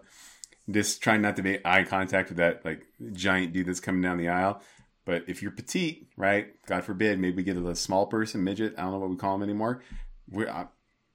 [0.70, 4.18] Just trying not to make eye contact with that like giant dude that's coming down
[4.18, 4.62] the aisle.
[5.04, 6.48] But if you're petite, right?
[6.66, 8.74] God forbid, maybe we get a little small person, midget.
[8.76, 9.82] I don't know what we call them anymore.
[10.30, 10.66] We're uh,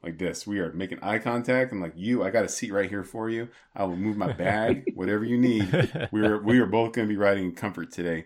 [0.01, 0.47] like this.
[0.47, 1.71] We are making eye contact.
[1.71, 2.23] I'm like, you.
[2.23, 3.49] I got a seat right here for you.
[3.75, 5.69] I will move my bag, whatever you need.
[6.11, 8.25] We are we are both going to be riding in comfort today.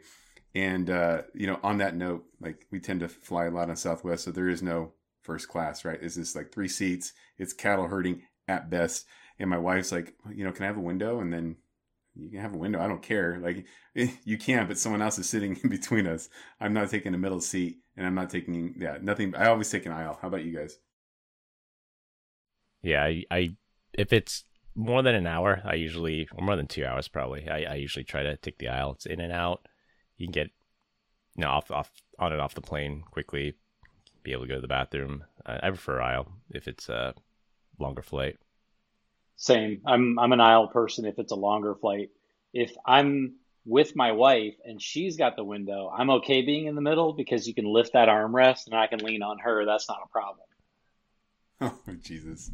[0.56, 3.76] And uh, you know, on that note, like we tend to fly a lot on
[3.76, 6.00] Southwest, so there is no first class, right?
[6.02, 7.14] It's just like three seats.
[7.38, 9.06] It's cattle herding at best.
[9.39, 11.20] And my wife's like, you know, can I have a window?
[11.20, 11.58] And then
[12.16, 12.82] you can have a window.
[12.82, 13.39] I don't care.
[13.39, 13.66] Like
[14.24, 16.30] you can, but someone else is sitting in between us.
[16.60, 19.36] I'm not taking a middle seat, and I'm not taking yeah nothing.
[19.36, 20.18] I always take an aisle.
[20.22, 20.78] How about you guys?
[22.82, 23.56] Yeah, I, I
[23.93, 24.43] if it's
[24.76, 27.48] more than an hour, I usually or more than two hours probably.
[27.50, 28.93] I, I usually try to take the aisle.
[28.93, 29.68] It's in and out.
[30.18, 30.49] You can get
[31.36, 33.55] you know off off on and off the plane quickly.
[34.24, 35.24] Be able to go to the bathroom.
[35.45, 37.13] I, I prefer aisle if it's a
[37.80, 38.38] longer flight.
[39.38, 39.82] Same.
[39.86, 42.09] I'm I'm an aisle person if it's a longer flight.
[42.53, 46.82] If I'm with my wife and she's got the window, I'm okay being in the
[46.82, 49.65] middle because you can lift that armrest and I can lean on her.
[49.65, 50.43] That's not a problem.
[51.59, 52.51] Oh Jesus!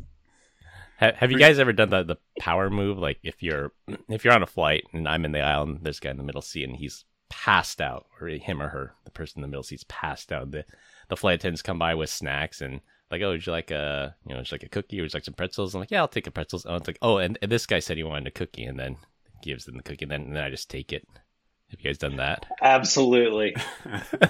[0.95, 2.97] Have, have you guys ever done the the power move?
[2.97, 3.73] Like if you're
[4.07, 6.17] if you're on a flight and I'm in the aisle and there's a guy in
[6.17, 7.03] the middle seat and he's
[7.33, 10.51] passed out, or him or her, the person in the middle seat's passed out.
[10.51, 10.65] The
[11.09, 12.79] the flight attendants come by with snacks and
[13.09, 15.11] like, oh, would you like a you know, would you like a cookie or would
[15.11, 15.73] you like some pretzels?
[15.73, 16.67] I'm like, yeah, I'll take a pretzels.
[16.69, 18.97] Oh, it's like, oh, and, and this guy said he wanted a cookie, and then
[19.41, 21.07] gives them the cookie, and then and then I just take it.
[21.71, 22.45] Have you guys done that?
[22.61, 23.55] Absolutely.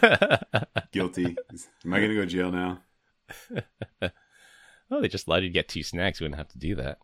[0.94, 1.36] Guilty.
[1.84, 2.80] Am I gonna go to jail now?
[4.92, 6.22] oh, they just allowed you to get two snacks.
[6.22, 7.00] You wouldn't have to do that.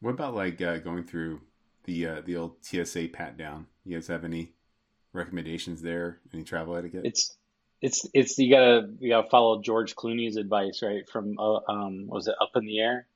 [0.00, 1.42] What about like uh, going through
[1.88, 3.66] the uh, the old TSA pat down?
[3.84, 4.52] You guys have any
[5.12, 6.20] recommendations there?
[6.32, 7.02] Any travel etiquette?
[7.04, 7.36] It's
[7.80, 11.08] it's it's you gotta you gotta follow George Clooney's advice, right?
[11.08, 13.06] From uh, um was it Up in the Air?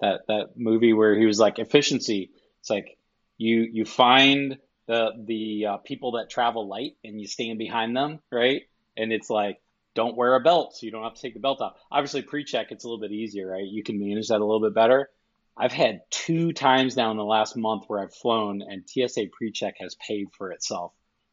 [0.00, 2.30] That that movie where he was like efficiency.
[2.60, 2.96] It's like
[3.36, 4.56] you you find
[4.86, 8.62] the the uh, people that travel light and you stand behind them, right?
[8.96, 9.60] And it's like
[9.94, 11.74] don't wear a belt so you don't have to take the belt off.
[11.90, 13.64] Obviously pre-check it's a little bit easier, right?
[13.64, 15.10] You can manage that a little bit better.
[15.56, 19.74] I've had two times now in the last month where I've flown and TSA pre-check
[19.80, 20.92] has paid for itself.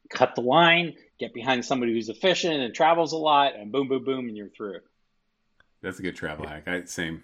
[0.10, 4.04] Cut the line, get behind somebody who's efficient and travels a lot, and boom, boom,
[4.04, 4.80] boom, and you're through.
[5.82, 6.68] That's a good travel hack.
[6.68, 7.24] I, same.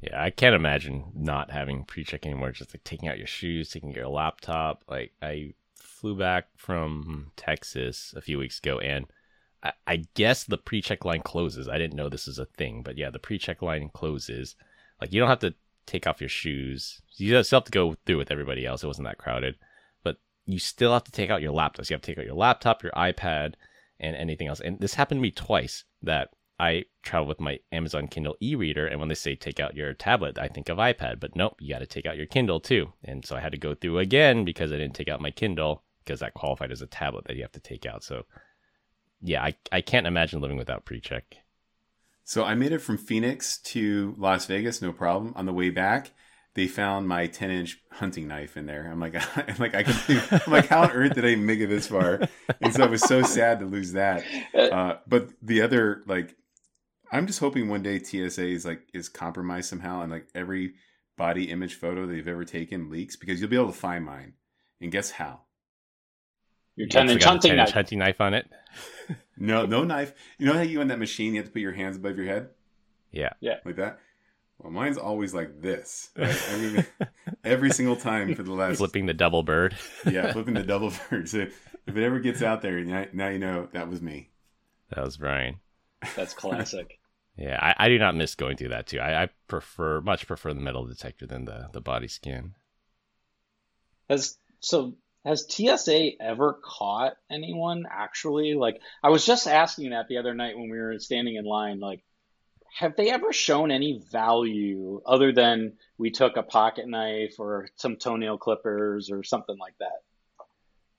[0.00, 2.52] Yeah, I can't imagine not having pre-check anymore.
[2.52, 4.82] Just like taking out your shoes, taking your laptop.
[4.88, 9.06] Like I flew back from Texas a few weeks ago, and
[9.62, 11.68] I, I guess the pre-check line closes.
[11.68, 14.56] I didn't know this is a thing, but yeah, the pre-check line closes.
[15.00, 15.54] Like you don't have to
[15.90, 17.00] take off your shoes.
[17.16, 18.82] You still have to go through with everybody else.
[18.82, 19.56] It wasn't that crowded,
[20.02, 20.16] but
[20.46, 21.84] you still have to take out your laptop.
[21.84, 23.54] So you have to take out your laptop, your iPad,
[23.98, 24.60] and anything else.
[24.60, 25.84] And this happened to me twice.
[26.02, 29.94] That I travel with my Amazon Kindle e-reader, and when they say take out your
[29.94, 31.20] tablet, I think of iPad.
[31.20, 32.92] But nope, you got to take out your Kindle too.
[33.04, 35.84] And so I had to go through again because I didn't take out my Kindle
[36.04, 38.02] because that qualified as a tablet that you have to take out.
[38.02, 38.24] So
[39.22, 41.36] yeah, I I can't imagine living without pre-check.
[42.30, 45.32] So I made it from Phoenix to Las Vegas, no problem.
[45.34, 46.12] On the way back,
[46.54, 48.88] they found my 10 inch hunting knife in there.
[48.88, 51.66] I'm like, I'm like, I can, I'm like, how on earth did I make it
[51.66, 52.20] this far?
[52.60, 54.22] And so I was so sad to lose that.
[54.54, 56.36] Uh, but the other, like,
[57.10, 60.74] I'm just hoping one day TSA is like is compromised somehow, and like every
[61.16, 64.34] body image photo they've ever taken leaks because you'll be able to find mine.
[64.80, 65.40] And guess how?
[66.76, 67.72] Your You 10 inch hunting knife.
[67.72, 68.46] hunting knife on it.
[69.42, 70.12] No, no knife.
[70.36, 72.26] You know how you on that machine, you have to put your hands above your
[72.26, 72.50] head
[73.10, 73.30] Yeah.
[73.40, 73.56] Yeah.
[73.64, 73.98] Like that.
[74.58, 76.10] Well, mine's always like this.
[76.16, 76.42] right?
[76.50, 76.86] I mean,
[77.42, 79.74] every single time for the last Flipping the double bird.
[80.06, 81.28] yeah, flipping the double bird.
[81.30, 84.28] So if it ever gets out there, now, now you know that was me.
[84.94, 85.60] That was Brian.
[86.14, 86.98] That's classic.
[87.36, 89.00] Yeah, I, I do not miss going through that too.
[89.00, 92.54] I, I prefer much prefer the metal detector than the, the body scan.
[94.10, 98.54] Has so has TSA ever caught anyone actually?
[98.54, 101.80] Like I was just asking that the other night when we were standing in line.
[101.80, 102.02] Like,
[102.76, 107.96] have they ever shown any value other than we took a pocket knife or some
[107.96, 110.02] toenail clippers or something like that?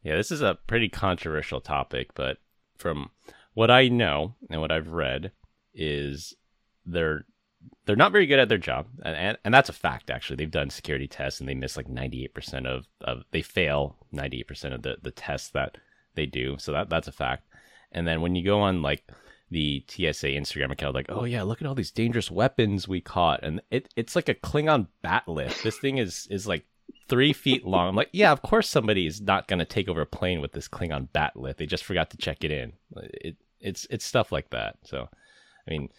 [0.03, 2.37] Yeah, this is a pretty controversial topic, but
[2.77, 3.11] from
[3.53, 5.31] what I know and what I've read
[5.73, 6.35] is
[6.85, 7.25] they're
[7.85, 10.09] they're not very good at their job, and, and, and that's a fact.
[10.09, 13.41] Actually, they've done security tests and they miss like ninety eight percent of of they
[13.41, 15.77] fail ninety eight percent of the the tests that
[16.15, 16.57] they do.
[16.59, 17.47] So that that's a fact.
[17.91, 19.03] And then when you go on like
[19.49, 23.43] the TSA Instagram account, like, oh yeah, look at all these dangerous weapons we caught,
[23.43, 25.63] and it it's like a Klingon bat'leth.
[25.63, 26.65] This thing is is like
[27.09, 27.89] three feet long.
[27.89, 30.67] I'm like, yeah, of course somebody is not to take over a plane with this
[30.67, 31.57] Klingon bat'leth.
[31.57, 32.73] They just forgot to check it in.
[32.95, 34.77] It it's it's stuff like that.
[34.85, 35.09] So,
[35.67, 35.89] I mean,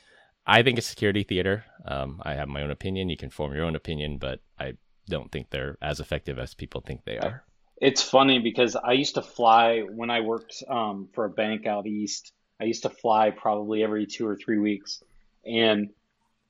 [0.47, 1.64] I think it's security theater.
[1.86, 3.09] Um, I have my own opinion.
[3.09, 4.74] You can form your own opinion, but I
[5.09, 7.45] don't think they're as effective as people think they are.
[7.80, 11.86] It's funny because I used to fly when I worked um, for a bank out
[11.86, 12.32] east.
[12.61, 15.03] I used to fly probably every two or three weeks,
[15.45, 15.90] and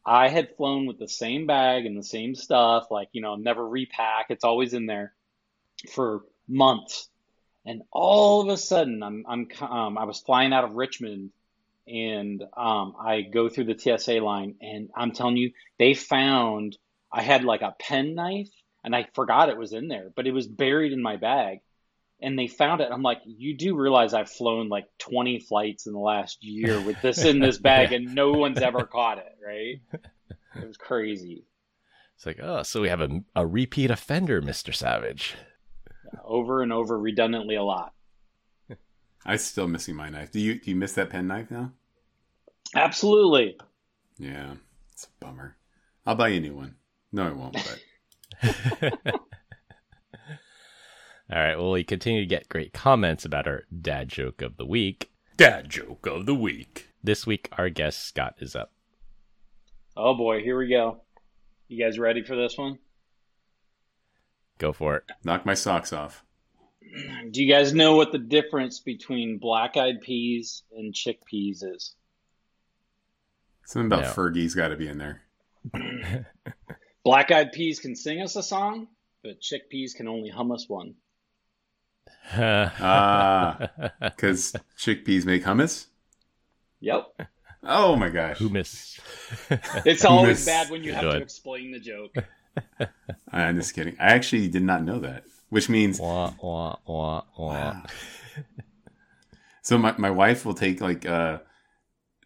[0.05, 3.67] I had flown with the same bag and the same stuff, like, you know, never
[3.67, 4.27] repack.
[4.31, 5.15] It's always in there
[5.91, 7.09] for months.
[7.65, 11.31] And all of a sudden, I'm, I'm, um, I was flying out of Richmond
[11.87, 16.77] and um, I go through the TSA line and I'm telling you, they found,
[17.13, 18.51] I had like a pen knife
[18.85, 21.59] and I forgot it was in there, but it was buried in my bag
[22.23, 22.89] and they found it.
[22.91, 27.01] I'm like, you do realize I've flown like 20 flights in the last year with
[27.03, 27.99] this in this bag, yeah.
[27.99, 30.01] and no one's ever caught it, right?
[30.55, 31.45] It was crazy.
[32.17, 34.73] It's like, oh, so we have a, a repeat offender, Mr.
[34.73, 35.35] Savage.
[36.25, 37.93] Over and over, redundantly a lot.
[39.25, 40.33] I'm still missing my knife.
[40.33, 41.73] Do you do you miss that pen knife now?
[42.75, 43.57] Absolutely.
[44.19, 44.55] Yeah,
[44.93, 45.57] it's a bummer.
[46.07, 46.77] I'll buy you a new one.
[47.13, 47.57] No, I won't.
[48.41, 48.99] But
[51.31, 51.57] All right.
[51.57, 55.11] Well, we continue to get great comments about our dad joke of the week.
[55.37, 56.89] Dad joke of the week.
[57.03, 58.73] This week, our guest Scott is up.
[59.97, 61.03] Oh boy, here we go.
[61.69, 62.79] You guys ready for this one?
[64.59, 65.05] Go for it.
[65.25, 66.25] Knock my socks off.
[67.31, 71.95] Do you guys know what the difference between black eyed peas and chickpeas is?
[73.65, 74.11] Something about no.
[74.11, 75.23] Fergie's got to be in there.
[77.05, 78.89] black eyed peas can sing us a song,
[79.23, 80.95] but chickpeas can only hum us one.
[82.35, 83.69] Ah,
[84.01, 85.87] because chickpeas make hummus.
[86.81, 87.29] Yep.
[87.65, 88.39] Oh my gosh.
[88.39, 89.01] Hummus.
[89.87, 92.15] it's always bad when you have to explain the joke.
[93.31, 93.97] I'm just kidding.
[93.99, 96.01] I actually did not know that, which means.
[96.01, 97.83] Wah, wah, wah, wow.
[99.63, 101.39] so my, my wife will take like uh,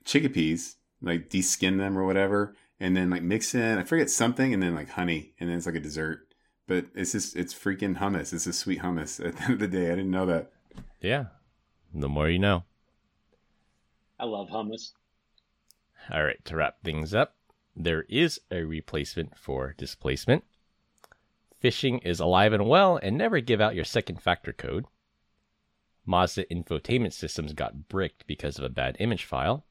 [0.04, 4.62] chickpeas, like deskin them or whatever, and then like mix in, I forget something, and
[4.62, 6.26] then like honey, and then it's like a dessert
[6.66, 8.32] but it's just it's freaking hummus.
[8.32, 9.24] It's a sweet hummus.
[9.24, 10.50] At the end of the day, I didn't know that.
[11.00, 11.26] Yeah,
[11.94, 12.64] the more you know.
[14.18, 14.92] I love hummus.
[16.10, 17.36] All right, to wrap things up,
[17.74, 20.44] there is a replacement for displacement.
[21.66, 24.84] Phishing is alive and well, and never give out your second factor code.
[26.04, 29.64] Mazda infotainment systems got bricked because of a bad image file.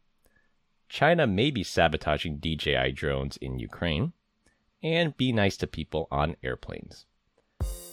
[0.89, 4.11] China may be sabotaging DJI drones in Ukraine
[4.83, 7.05] and be nice to people on airplanes.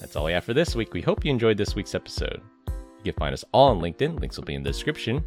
[0.00, 0.92] That's all we have for this week.
[0.92, 2.42] We hope you enjoyed this week's episode.
[3.04, 5.22] You can find us all on LinkedIn, links will be in the description.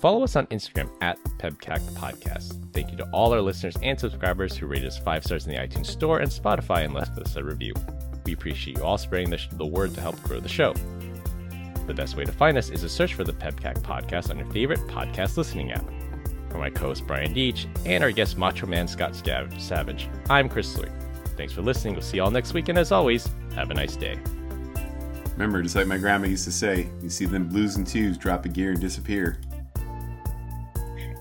[0.00, 2.72] Follow us on Instagram at PEBCAK Podcast.
[2.72, 5.58] Thank you to all our listeners and subscribers who rated us five stars in the
[5.58, 7.74] iTunes Store and Spotify and left us a review.
[8.24, 10.72] We appreciate you all spreading the, sh- the word to help grow the show.
[11.86, 14.50] The best way to find us is to search for the PEBCAK Podcast on your
[14.50, 15.84] favorite podcast listening app.
[16.48, 20.78] For my co host Brian Deitch and our guest Macho Man Scott Savage, I'm Chris
[20.78, 20.88] Lee.
[21.36, 21.94] Thanks for listening.
[21.94, 24.18] We'll see you all next week, and as always, have a nice day.
[25.32, 28.44] Remember, just like my grandma used to say, you see them blues and twos drop
[28.44, 29.38] a gear and disappear.